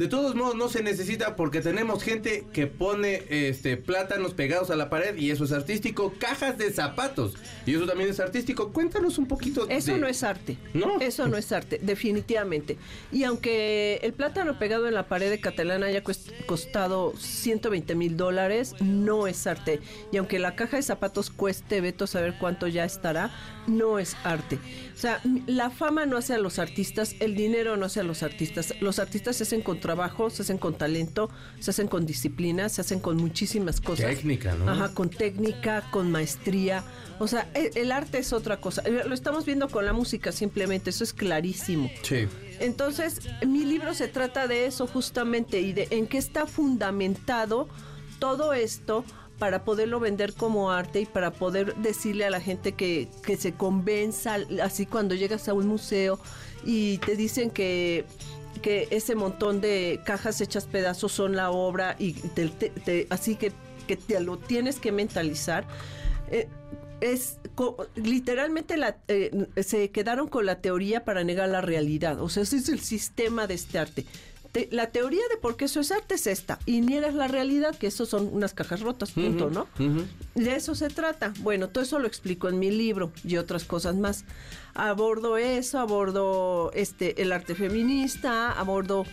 [0.00, 4.76] de todos modos no se necesita porque tenemos gente que pone este plátanos pegados a
[4.76, 7.34] la pared y eso es artístico, cajas de zapatos
[7.66, 8.72] y eso también es artístico.
[8.72, 10.56] Cuéntanos un poquito Eso de- no es arte.
[10.72, 10.98] No.
[11.02, 12.78] Eso no es arte, definitivamente.
[13.12, 16.02] Y aunque el plátano pegado en la pared de Catalana haya
[16.46, 19.80] costado 120 mil dólares, no es arte.
[20.12, 23.30] Y aunque la caja de zapatos cueste, veto saber cuánto ya estará,
[23.66, 24.58] no es arte.
[24.94, 28.22] O sea, la fama no hace a los artistas, el dinero no hace a los
[28.22, 28.74] artistas.
[28.80, 33.00] Los artistas hacen con trabajo, se hacen con talento, se hacen con disciplina, se hacen
[33.00, 34.06] con muchísimas cosas.
[34.06, 34.70] Técnica, ¿no?
[34.70, 36.84] Ajá, con técnica, con maestría.
[37.18, 38.84] O sea, e- el, arte es otra cosa.
[38.88, 41.90] Lo estamos viendo con la música simplemente, eso es clarísimo.
[42.02, 42.28] Sí.
[42.60, 47.68] Entonces, mi libro se trata de eso justamente y de en qué está fundamentado
[48.20, 49.04] todo esto
[49.40, 53.54] para poderlo vender como arte y para poder decirle a la gente que, que se
[53.54, 56.20] convenza, así cuando llegas a un museo
[56.64, 58.04] y te dicen que,
[58.60, 63.52] que ese montón de cajas hechas pedazos son la obra y te- te- así que,
[63.86, 65.66] que te lo tienes que mentalizar.
[66.30, 66.48] Eh,
[67.00, 67.38] es
[67.96, 72.20] literalmente la, eh, se quedaron con la teoría para negar la realidad.
[72.20, 74.04] O sea, ese es el sistema de este arte.
[74.52, 76.58] Te- la teoría de por qué eso es arte es esta.
[76.66, 79.68] Y niegas la realidad, que eso son unas cajas rotas, punto, ¿no?
[80.34, 81.32] De eso se trata.
[81.38, 84.24] Bueno, todo eso lo explico en mi libro y otras cosas más.
[84.74, 89.04] Abordo eso, abordo este el arte feminista, abordo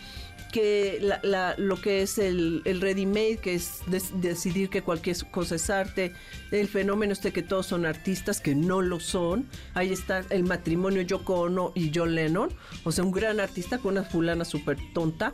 [0.58, 3.80] que la- la- lo que es el, el ready-made, que es
[4.20, 6.12] decidir que cualquier cosa es arte,
[6.50, 9.46] el fenómeno este que todos son artistas, que no lo son.
[9.74, 12.50] Ahí está el matrimonio Yoko Ono y John Lennon,
[12.84, 15.32] o sea, un gran artista con una fulana súper tonta.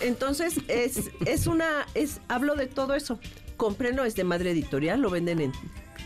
[0.00, 3.18] Entonces, es, es una, es, hablo de todo eso.
[3.58, 5.52] Comprenlo, es de Madre Editorial, lo venden en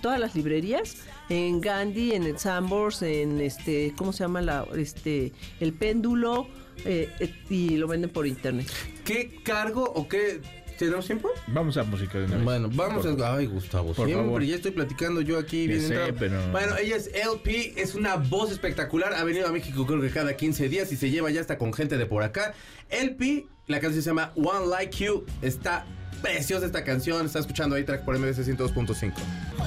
[0.03, 0.97] todas las librerías,
[1.29, 6.49] en Gandhi, en el Sambors, en este, ¿cómo se llama la, este, el péndulo,
[6.85, 8.67] eh, eh, y lo venden por internet.
[9.05, 10.41] ¿Qué cargo o qué
[10.79, 11.31] tenemos tiempo?
[11.49, 12.45] Vamos a música de una vez.
[12.45, 13.37] Bueno, vamos Por- a.
[13.37, 14.43] Ay, Gustavo, Por siempre favor.
[14.43, 15.63] ya estoy platicando yo aquí.
[15.67, 16.15] Ya bien sé, entrado.
[16.19, 19.15] pero- Bueno, ella es LP, es una voz espectacular.
[19.15, 21.73] Ha venido a México creo que cada 15 días y se lleva ya hasta con
[21.73, 22.53] gente de por acá.
[22.91, 25.25] LP, la canción se llama One Like You.
[25.43, 25.87] Está
[26.17, 27.27] preciosa esta canción.
[27.27, 29.13] Está escuchando ahí track por MBC 102.5.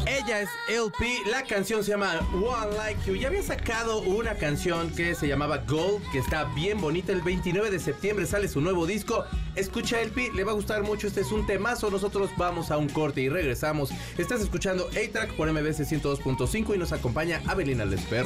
[0.06, 3.16] Ella es LP, la canción se llama One Like You.
[3.16, 7.12] Ya había sacado una canción que se llamaba Gold, que está bien bonita.
[7.12, 9.26] El 29 de septiembre sale su nuevo disco.
[9.56, 11.08] Escucha LP, le va a gustar mucho.
[11.08, 11.90] Este es un temazo.
[11.90, 13.92] Nosotros vamos a un corte y regresamos.
[14.18, 18.26] Estás escuchando A-Track por MBC 102.5 y nos acompaña Avelina Lesper.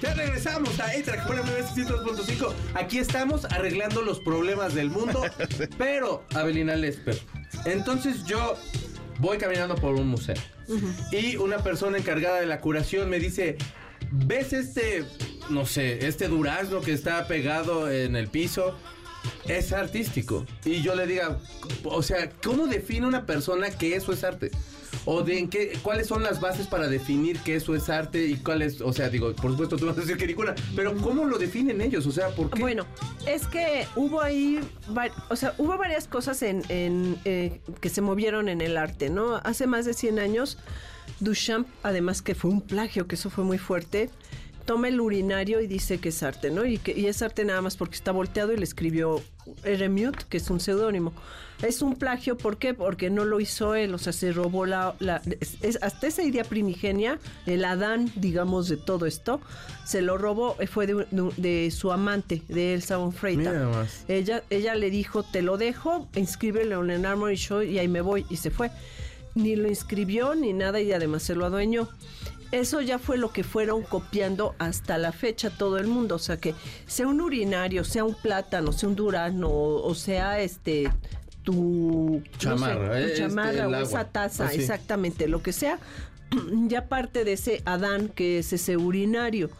[0.00, 2.52] Ya regresamos a A-Track por MBC 102.5.
[2.74, 5.22] Aquí estamos arreglando los problemas del mundo.
[5.78, 7.20] pero, Avelina Lesper,
[7.66, 8.56] entonces yo
[9.18, 10.36] voy caminando por un museo.
[11.12, 13.58] Y una persona encargada de la curación me dice,
[14.10, 15.04] ¿ves este,
[15.50, 18.78] no sé, este durazno que está pegado en el piso?
[19.46, 20.46] Es artístico.
[20.64, 21.38] Y yo le diga,
[21.84, 24.50] o sea, ¿cómo define una persona que eso es arte?
[25.04, 28.36] O de en qué, cuáles son las bases para definir que eso es arte y
[28.36, 30.30] cuáles, o sea, digo, por supuesto tú vas a decir que
[30.74, 32.06] pero ¿cómo lo definen ellos?
[32.06, 32.60] O sea, ¿por qué?
[32.60, 32.86] Bueno,
[33.26, 34.60] es que hubo ahí,
[35.28, 39.36] o sea, hubo varias cosas en, en, eh, que se movieron en el arte, ¿no?
[39.36, 40.58] Hace más de 100 años,
[41.20, 44.10] Duchamp, además que fue un plagio, que eso fue muy fuerte,
[44.70, 46.64] toma el urinario y dice que es arte, ¿no?
[46.64, 49.20] Y, que, y es arte nada más porque está volteado y le escribió
[49.64, 51.12] Eremute, que es un seudónimo.
[51.60, 52.72] Es un plagio, ¿por qué?
[52.72, 54.94] Porque no lo hizo él, o sea, se robó la...
[55.00, 59.40] la- es, es- hasta esa idea primigenia, el Adán, digamos, de todo esto,
[59.84, 63.50] se lo robó, eh, fue de, de- de su amante, de Elsa von Freita.
[64.06, 68.02] Ella, ella le dijo, te lo dejo, inscríbelo en el Armory Show y ahí me
[68.02, 68.24] voy.
[68.30, 68.70] Y se fue.
[69.34, 71.88] Ni lo inscribió ni nada y además se lo adueñó.
[72.52, 76.16] Eso ya fue lo que fueron copiando hasta la fecha todo el mundo.
[76.16, 76.54] O sea que
[76.86, 80.90] sea un urinario, sea un plátano, sea un durazno, o, sea este
[81.44, 83.82] tu Chamarra, no sé, tu este, chamarra o agua.
[83.82, 84.60] esa taza, Así.
[84.60, 85.78] exactamente, lo que sea,
[86.68, 89.50] ya parte de ese Adán que es ese urinario.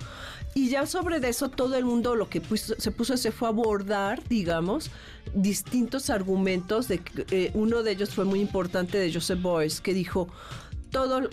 [0.52, 3.46] Y ya sobre de eso todo el mundo lo que puso- se puso se fue
[3.46, 4.90] a abordar, digamos,
[5.32, 6.88] distintos argumentos.
[6.88, 7.00] De,
[7.30, 10.28] eh, uno de ellos fue muy importante de Joseph Boyce, que dijo,
[10.90, 11.28] todo,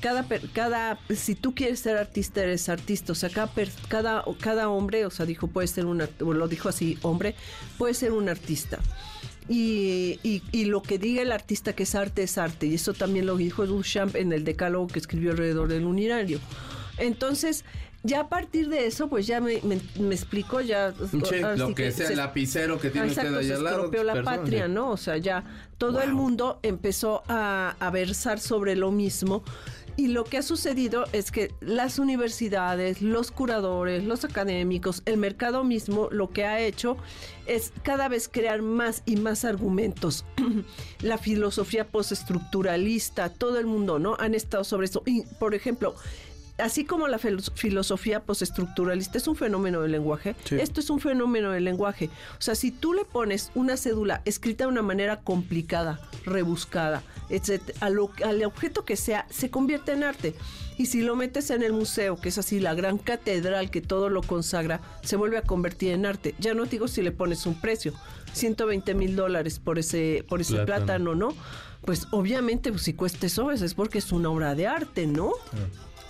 [0.00, 3.12] cada, cada, si tú quieres ser artista, eres artista.
[3.12, 3.52] O sea, cada,
[3.88, 7.34] cada, cada hombre, o sea, dijo, puede ser un, lo dijo así, hombre,
[7.78, 8.78] puede ser un artista.
[9.48, 12.66] Y, y- y lo que diga el artista que es arte es arte.
[12.66, 16.38] Y eso también lo dijo Duchamp en el decálogo que escribió alrededor del unirario.
[16.98, 17.64] Entonces,
[18.04, 20.92] ya a partir de eso, pues ya me, me, me explico, ya...
[21.12, 23.90] Lo sí que sea el lapicero que tiene usted Exacto, ahí se al lado.
[24.04, 24.68] la patria.
[24.68, 24.90] ¿no?
[24.90, 25.44] O sea, ya
[25.78, 29.44] todo el mundo empezó a, a versar sobre lo mismo.
[29.94, 35.64] Y lo que ha sucedido es que las universidades, los curadores, los académicos, el mercado
[35.64, 36.96] mismo, lo que ha hecho
[37.46, 40.24] es cada vez crear más y más argumentos.
[41.02, 44.16] la filosofía postestructuralista, todo el mundo, ¿no?
[44.18, 45.02] Han estado sobre eso.
[45.04, 45.94] Y, por ejemplo,
[46.62, 50.56] así como la filo- filosofía postestructuralista es un fenómeno del lenguaje, Sí.
[50.60, 52.10] esto es un fenómeno del lenguaje.
[52.38, 57.60] O sea, si tú le pones una cédula escrita de una manera complicada, rebuscada, etc.,
[57.80, 60.34] a lo- al objeto que sea, se convierte en arte.
[60.78, 64.08] Y si lo metes en el museo, que es así la gran catedral que todo
[64.08, 66.34] lo consagra, se vuelve a convertir en arte.
[66.38, 67.92] Ya no digo si le pones un precio,
[68.32, 70.66] 120 mil dólares por ese, por ese Plátano.
[70.66, 71.34] plátano, ¿no?
[71.84, 75.32] Pues obviamente, pues, si cuesta eso, es porque es una obra de arte, ¿no?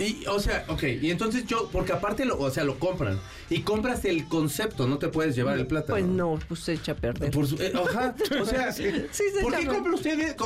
[0.02, 3.20] Y, o sea, ok, y entonces yo, porque aparte, lo, o sea, lo compran.
[3.50, 5.94] Y compras el concepto, no te puedes llevar el plátano.
[5.94, 7.30] Pues no, pues se echa a perder.
[7.30, 10.18] Por su- eh, ajá, o sea, Sí, se ¿por qué compra usted?
[10.20, 10.36] eh,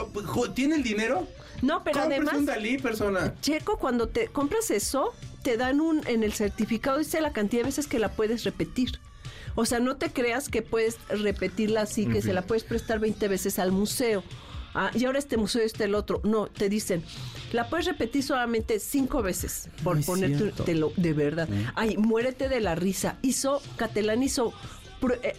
[0.55, 1.27] ¿Tiene el dinero?
[1.63, 3.35] No, pero además, un Dalí, persona.
[3.41, 7.67] Checo, cuando te compras eso, te dan un, en el certificado dice la cantidad de
[7.69, 9.01] veces que la puedes repetir.
[9.55, 13.27] O sea, no te creas que puedes repetirla así, que se la puedes prestar 20
[13.29, 14.23] veces al museo.
[14.79, 16.21] Ah, y ahora este museo este el otro.
[16.23, 17.03] No, te dicen,
[17.53, 21.49] la puedes repetir solamente cinco veces por No ponerte te lo- de verdad.
[21.75, 23.17] Ay, muérete de la risa.
[23.23, 24.53] Hizo, Catalán hizo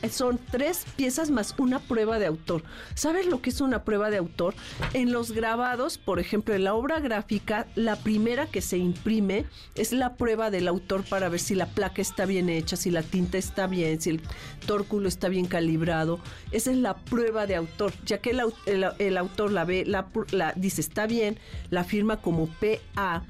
[0.09, 2.63] son tres piezas más una prueba de autor.
[2.95, 4.55] ¿Sabes lo que es una prueba de autor?
[4.93, 9.91] En los grabados, por ejemplo, en la obra gráfica, la primera que se imprime es
[9.93, 13.37] la prueba del autor para ver si la placa está bien hecha, si la tinta
[13.37, 14.21] está bien, si el
[14.65, 16.19] tórculo está bien calibrado.
[16.51, 20.07] Esa es la prueba de autor, ya que el, el- el autor la ve, la,
[20.31, 21.37] la dice está bien,
[21.69, 23.23] la firma como PA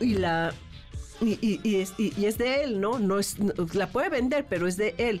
[0.00, 0.52] y la
[1.20, 2.98] y, y- es, y- es de él, ¿no?
[2.98, 3.36] No es,
[3.72, 5.20] la puede vender, pero es de él.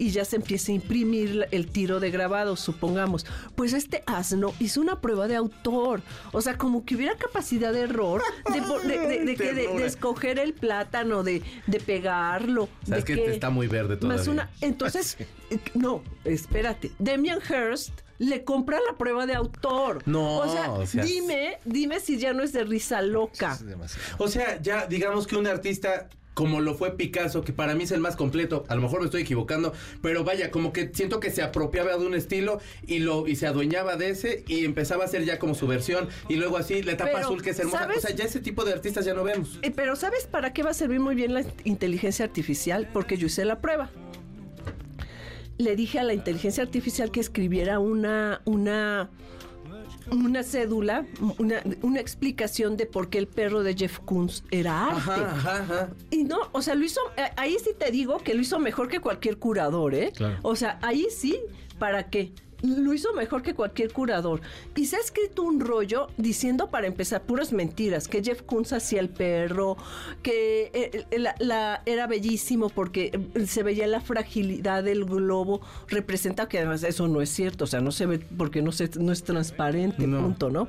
[0.00, 3.26] Y ya se empieza a imprimir el tiro de grabado, supongamos.
[3.54, 6.00] Pues este asno hizo una prueba de autor.
[6.32, 9.36] O sea, como que hubiera capacidad de error, de, de- de-
[9.68, 12.68] de escoger el plátano, de, de pegarlo.
[12.88, 14.18] Sabes que está muy verde todavía.
[14.18, 15.18] Más una, entonces,
[15.50, 16.92] eh, no, espérate.
[16.98, 20.02] Demian Hirst le compra la prueba de autor.
[20.06, 23.58] No, o sea, o sea, dime, dime si ya no es de risa loca.
[23.84, 23.96] Es.
[24.18, 26.08] O sea, ya digamos que un artista
[26.40, 29.04] como lo fue Picasso, que para mí es el más completo, a lo mejor me
[29.04, 33.28] estoy equivocando, pero vaya, como que siento que se apropiaba de un estilo y lo
[33.28, 36.56] y se adueñaba de ese y empezaba a hacer ya como su versión y luego
[36.56, 37.80] así la etapa Pero, azul que es hermosa.
[37.80, 37.98] ¿sabes?
[37.98, 39.58] O sea, ya ese tipo de artistas ya no vemos.
[39.60, 42.88] Eh, Pero ¿sabes para qué va a servir muy bien la inteligencia artificial?
[42.90, 43.90] Porque yo hice la prueba.
[45.58, 49.10] Le dije a la inteligencia artificial que escribiera una, una,
[50.10, 51.06] una cédula,
[51.38, 55.10] una, una explicación de por qué el perro de Jeff Koons era arte.
[55.10, 55.88] Ajá, ajá, ajá.
[56.10, 58.88] Y no, o sea, lo hizo, eh, ahí sí te digo que lo hizo mejor
[58.88, 60.12] que cualquier curador, ¿eh?
[60.14, 60.38] Claro.
[60.42, 61.38] O sea, ahí sí,
[61.78, 62.32] ¿para qué?
[62.62, 64.40] Lo hizo mejor que cualquier curador.
[64.76, 69.00] Y se ha escrito un rollo diciendo, para empezar, puras mentiras, que Jeff Koons hacía
[69.00, 69.76] el perro,
[70.22, 75.60] que eh, eh, la, la- era bellísimo porque eh, se veía la fragilidad del globo,
[75.88, 78.90] representa que además eso no es cierto, o sea, no se ve porque no, se,
[78.98, 80.20] no es transparente, No.
[80.22, 80.68] punto, ¿no?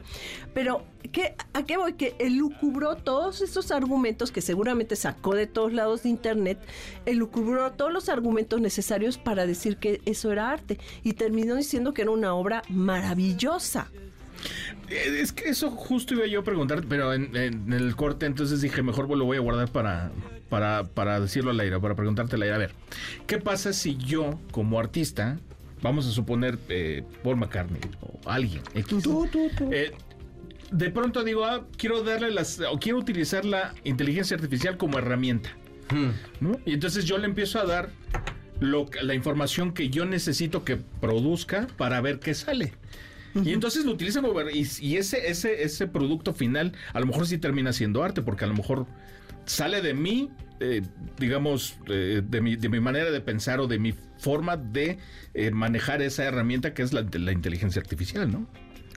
[0.53, 1.93] Pero, ¿qué, ¿a qué voy?
[1.93, 6.59] Que elucubró todos esos argumentos que seguramente sacó de todos lados de internet,
[7.05, 12.03] elucubró todos los argumentos necesarios para decir que eso era arte y terminó diciendo que
[12.03, 13.87] era una obra maravillosa.
[14.89, 18.61] Eh, Es que eso justo iba yo a preguntar, pero en, en el corte entonces
[18.61, 20.11] dije, mejor lo voy a guardar para,
[20.49, 22.55] para, para decirlo al aire, para preguntarte al aire.
[22.55, 22.73] A ver,
[23.27, 25.39] ¿qué pasa si yo, como artista,
[25.81, 29.03] vamos a suponer eh, Paul McCartney o alguien, X,
[29.71, 29.91] eh,
[30.71, 35.49] de pronto digo, ah, quiero darle las, o quiero utilizar la inteligencia artificial como herramienta,
[35.91, 36.11] Hmm.
[36.39, 36.57] ¿no?
[36.65, 37.89] Y entonces yo le empiezo a dar
[38.61, 42.73] lo, la información que yo necesito que produzca para ver qué sale.
[43.33, 47.37] Y entonces lo utilizan y, y ese, ese, ese producto final a lo mejor sí
[47.37, 48.87] termina siendo arte, porque a lo mejor
[49.45, 50.81] sale de mí, eh,
[51.17, 54.97] digamos, eh, de, mi, de mi manera de pensar o de mi forma de
[55.33, 58.47] eh, manejar esa herramienta que es la, la inteligencia artificial, ¿no?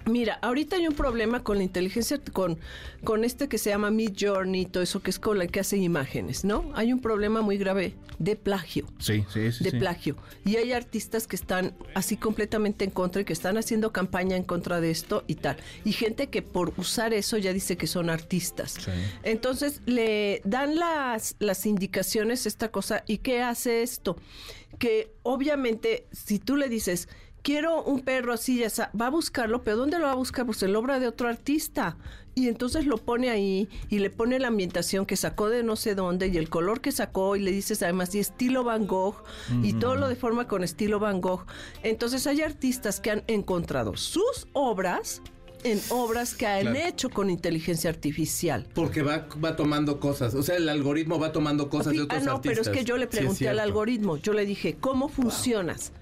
[0.06, 2.58] Mira, ahorita hay un problema con la inteligencia, con,
[3.04, 5.78] con este que se llama Mid Journey, todo eso que es con la que hace
[5.78, 6.70] imágenes, ¿no?
[6.74, 8.86] Hay un problema muy grave de plagio.
[8.98, 9.64] Sí, sí, sí.
[9.64, 9.78] de sí.
[9.78, 10.16] plagio.
[10.44, 14.44] Y hay artistas que están así completamente en contra y que están haciendo campaña en
[14.44, 15.56] contra de esto y tal.
[15.84, 18.72] Y gente que por usar eso ya dice que son artistas.
[18.72, 18.90] Sí.
[19.22, 23.04] Entonces le dan las, las indicaciones esta cosa.
[23.06, 24.16] ¿Y qué hace esto?
[24.78, 27.08] Que obviamente si tú le dices,
[27.44, 30.44] quiero un perro así, ya va a buscarlo, pero ¿dónde lo va a buscar?
[30.46, 31.96] Pues en la obra de otro artista.
[32.34, 35.94] Y entonces lo pone ahí y le pone la ambientación que sacó de no sé
[35.94, 39.22] dónde y el color que sacó y le dices además y estilo Van Gogh
[39.62, 41.46] y todo lo de forma con estilo Van Gogh.
[41.84, 45.22] Entonces hay artistas que han encontrado sus obras
[45.62, 46.78] en obras que han Claro.
[46.88, 48.66] hecho con inteligencia artificial.
[48.74, 50.34] Porque va, va tomando cosas.
[50.34, 52.76] O sea, el algoritmo va tomando cosas de Ah, otros no, pero es artistas.
[52.78, 55.92] que yo le Sí, pregunté al algoritmo, yo le dije, ¿cómo funcionas?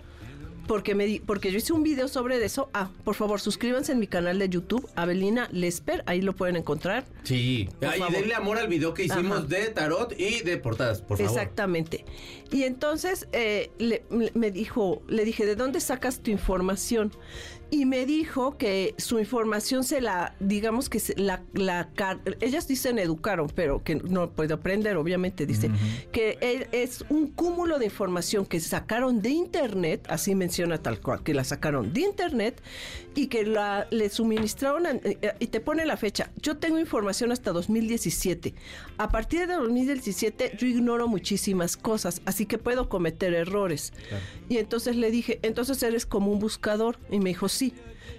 [0.67, 2.71] Porque me di, porque yo hice un video sobre eso.
[2.73, 7.05] Ah, por favor, suscríbanse en mi canal de YouTube, Abelina Lesper, ahí lo pueden encontrar.
[7.25, 7.69] Sí.
[7.83, 9.47] Ah, y denle amor al video que hicimos Ajá.
[9.47, 11.33] de tarot y de portadas, por favor.
[11.33, 12.05] Exactamente.
[12.51, 14.05] Y entonces eh, le-
[14.35, 17.13] me dijo, le dije, ¿de dónde sacas tu información?
[17.73, 21.89] Y me dijo que su información se la, digamos que se la, la
[22.43, 25.71] ellas dicen educaron, pero que no puede aprender, obviamente, dice,
[26.13, 26.37] que
[26.71, 31.45] es un cúmulo de información que sacaron de internet, así menciona tal cual, que la
[31.45, 32.61] sacaron de internet
[33.15, 37.33] y que la, le suministraron, a- eh, y te pone la fecha, yo tengo información
[37.33, 38.55] hasta 2017.
[38.99, 43.93] A partir de 2017 yo ignoro muchísimas cosas, así que puedo cometer errores.
[44.49, 46.99] Y entonces le dije, entonces eres como un buscador.
[47.11, 47.75] Y me dijo, sí.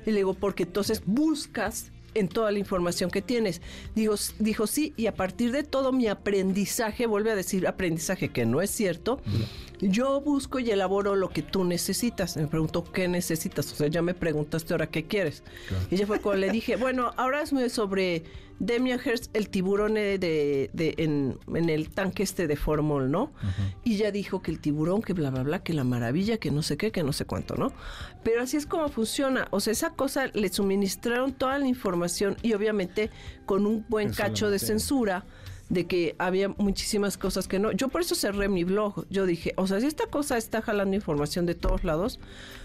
[0.06, 3.60] Y le digo, porque entonces buscas en toda la información que tienes.
[3.96, 8.46] Digo, dijo sí, y a partir de todo mi aprendizaje, vuelve a decir aprendizaje que
[8.46, 9.20] no es cierto,
[9.90, 12.38] yo busco y elaboro lo que tú necesitas.
[12.38, 13.72] Me preguntó, ¿qué necesitas?
[13.72, 15.44] O sea, ya me preguntaste ahora qué quieres.
[15.92, 18.24] Y ya fue cuando le dije, bueno, ahora es muy sobre
[18.60, 23.32] Demian Hirst, el tiburón de, de- en, en el tanque este de Formol, ¿no?
[23.84, 26.62] Y ya dijo que el tiburón, que bla, bla, bla, que la maravilla, que no
[26.62, 27.74] sé qué, que no sé cuánto, ¿no?
[28.24, 29.48] Pero así es como funciona.
[29.52, 33.10] O sea, esa cosa le suministraron toda la información y obviamente
[33.46, 35.26] con un buen cacho de censura
[35.74, 37.72] de que había muchísimas cosas que no.
[37.72, 39.06] Yo por eso cerré mi blog.
[39.10, 42.20] Yo dije, o sea, si esta cosa está jalando información de todos lados,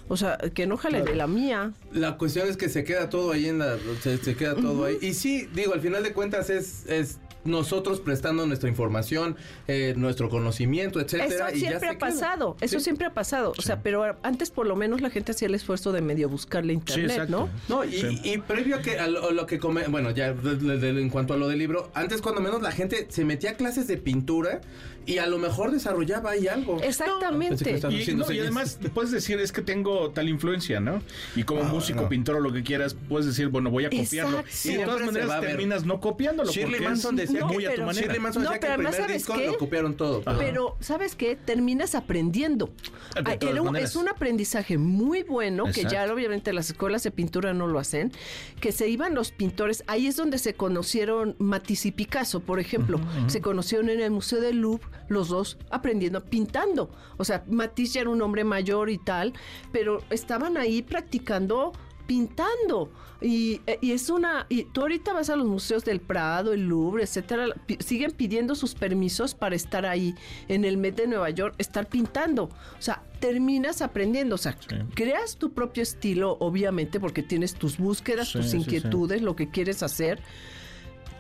[0.09, 1.73] o sea, que no jale de la mía.
[1.93, 3.77] La cuestión es que se queda todo ahí en la.
[4.03, 4.99] Se, se queda todo ahí.
[5.01, 6.87] Y sí, digo, al final de cuentas es.
[6.87, 7.19] es
[7.49, 9.37] nosotros prestando nuestra información,
[9.67, 11.49] eh, nuestro conocimiento, etcétera.
[11.49, 11.99] Eso y ya siempre ha queda.
[12.01, 12.85] pasado, eso Sí.
[12.85, 13.53] siempre ha pasado.
[13.59, 16.73] O sea, pero antes por lo menos la gente hacía el esfuerzo de medio buscarle
[16.73, 17.49] internet, exacto.
[17.69, 17.77] ¿no?
[17.77, 18.21] No, y, Sí.
[18.25, 21.01] y previo a que a lo, a lo que come, bueno, ya de- de- de-
[21.01, 23.87] en cuanto a lo del libro, antes cuando menos la gente se metía a clases
[23.87, 24.61] de pintura
[25.07, 26.79] y a lo mejor desarrollaba ahí algo.
[26.83, 27.81] Exactamente.
[27.91, 31.01] Y, no, y además puedes decir, es que tengo tal influencia, ¿no?
[31.35, 32.09] Y como Ah, músico, no.
[32.09, 34.41] pintor o lo que quieras, puedes decir, bueno, voy a copiarlo.
[34.41, 34.69] Exacto.
[34.69, 38.15] Y de todas maneras terminas no copiándolo Shirley Manson es muy a tu pero- manera.
[38.15, 39.47] No, pero además, ¿sabes disco qué?
[39.47, 40.23] lo copiaron todo.
[40.27, 40.39] Ajá.
[40.39, 41.37] Pero, ¿sabes qué?
[41.37, 42.71] Terminas aprendiendo.
[43.17, 47.67] Ah, un- es un aprendizaje muy bueno, que ya obviamente las escuelas de pintura no
[47.67, 48.13] lo hacen,
[48.61, 53.01] que se iban los pintores, ahí es donde se conocieron Matisse y Picasso, por ejemplo,
[53.27, 56.91] se conocieron en el Museo del Louvre, los dos aprendiendo, pintando.
[57.17, 59.33] O sea, Matisse ya era un hombre mayor y tal,
[59.73, 61.73] pero estaban ahí practicando
[62.09, 62.91] pintando
[63.21, 66.67] y, eh, y es una y tú ahorita vas a los museos del Prado, el
[66.67, 67.47] Louvre, etcétera,
[67.81, 70.15] siguen pidiendo sus permisos para estar ahí
[70.49, 72.45] en el Met de Nueva York, estar pintando.
[72.45, 74.57] O sea, terminas aprendiendo, o sea,
[74.95, 78.57] creas tu propio estilo, obviamente, porque tienes tus búsquedas, Sí, tus sí, sí.
[78.59, 80.21] inquietudes, lo que quieres hacer.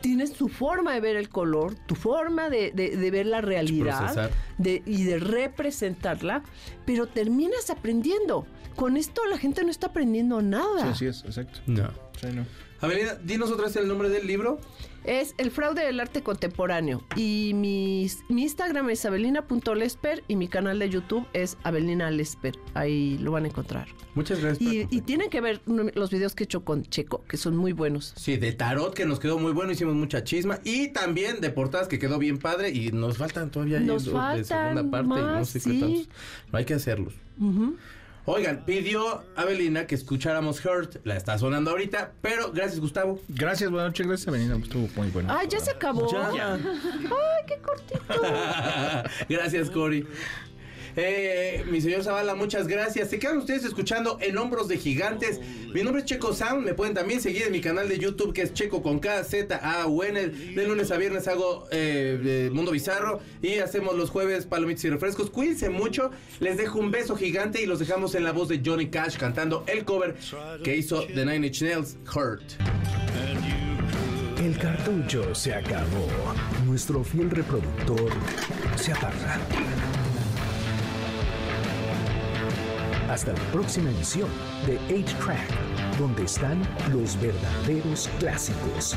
[0.00, 4.30] Tienes tu forma de ver el color, tu forma de, de- de ver la realidad
[4.56, 6.44] de- y de representarla,
[6.86, 8.46] pero terminas aprendiendo.
[8.78, 10.82] Con esto la gente no está aprendiendo nada.
[10.82, 11.58] Sí, así es, exacto.
[11.66, 11.90] No.
[12.20, 12.46] Sí, no.
[12.80, 14.60] Avelina, dinos otra vez el nombre del libro.
[15.02, 17.02] Es el fraude del arte contemporáneo.
[17.16, 22.54] Y mi, mi Instagram es abelina.lesper y mi canal de YouTube es Abelina Lesper.
[22.74, 23.88] Ahí lo van a encontrar.
[24.14, 24.72] Muchas gracias.
[24.92, 28.12] Y, tienen que ver los videos que he hecho con Checo, que son muy buenos.
[28.16, 31.88] Sí, de tarot que nos quedó muy bueno, hicimos mucha chisma y también de portadas
[31.88, 35.32] que quedó bien padre y nos faltan todavía Nos de faltan segunda parte y no
[35.32, 35.70] más, sé sí.
[35.72, 36.08] qué tantos.
[36.52, 37.14] No hay que hacerlos.
[37.40, 37.76] Ujú.
[38.30, 43.18] Oigan, pidió Avelina que escucháramos Hurt, la está sonando ahorita, pero gracias Gustavo.
[43.26, 44.54] Gracias, buenas noches, gracias, Avenida.
[44.54, 45.32] Estuvo muy bueno.
[45.32, 46.12] Ah, ya se acabó.
[46.12, 46.52] Ya.
[46.52, 48.20] Ay, qué cortito.
[49.30, 50.06] gracias Cory.
[51.00, 53.08] Eh, mi señor Zavala, muchas gracias.
[53.08, 55.38] Se quedan ustedes escuchando en Hombros de Gigantes.
[55.72, 56.64] Mi nombre es Checo Sound.
[56.64, 59.60] Me pueden también seguir en mi canal de YouTube que es Checo con K, Z,
[59.62, 60.26] A, U, N.
[60.28, 65.30] De lunes a viernes hago eh, Mundo Bizarro y hacemos los jueves palomitas y refrescos.
[65.30, 66.10] Cuídense mucho.
[66.40, 69.62] Les dejo un beso gigante y los dejamos en la voz de Johnny Cash cantando
[69.68, 70.16] el cover
[70.64, 72.42] que hizo The Nine Inch Nails, Hurt.
[74.42, 76.08] El cartucho se acabó.
[76.66, 78.10] Nuestro fiel reproductor
[78.76, 79.38] se apaga.
[83.08, 84.28] Hasta la próxima emisión
[84.66, 86.60] de 8-Track, donde están
[86.92, 88.94] los verdaderos clásicos.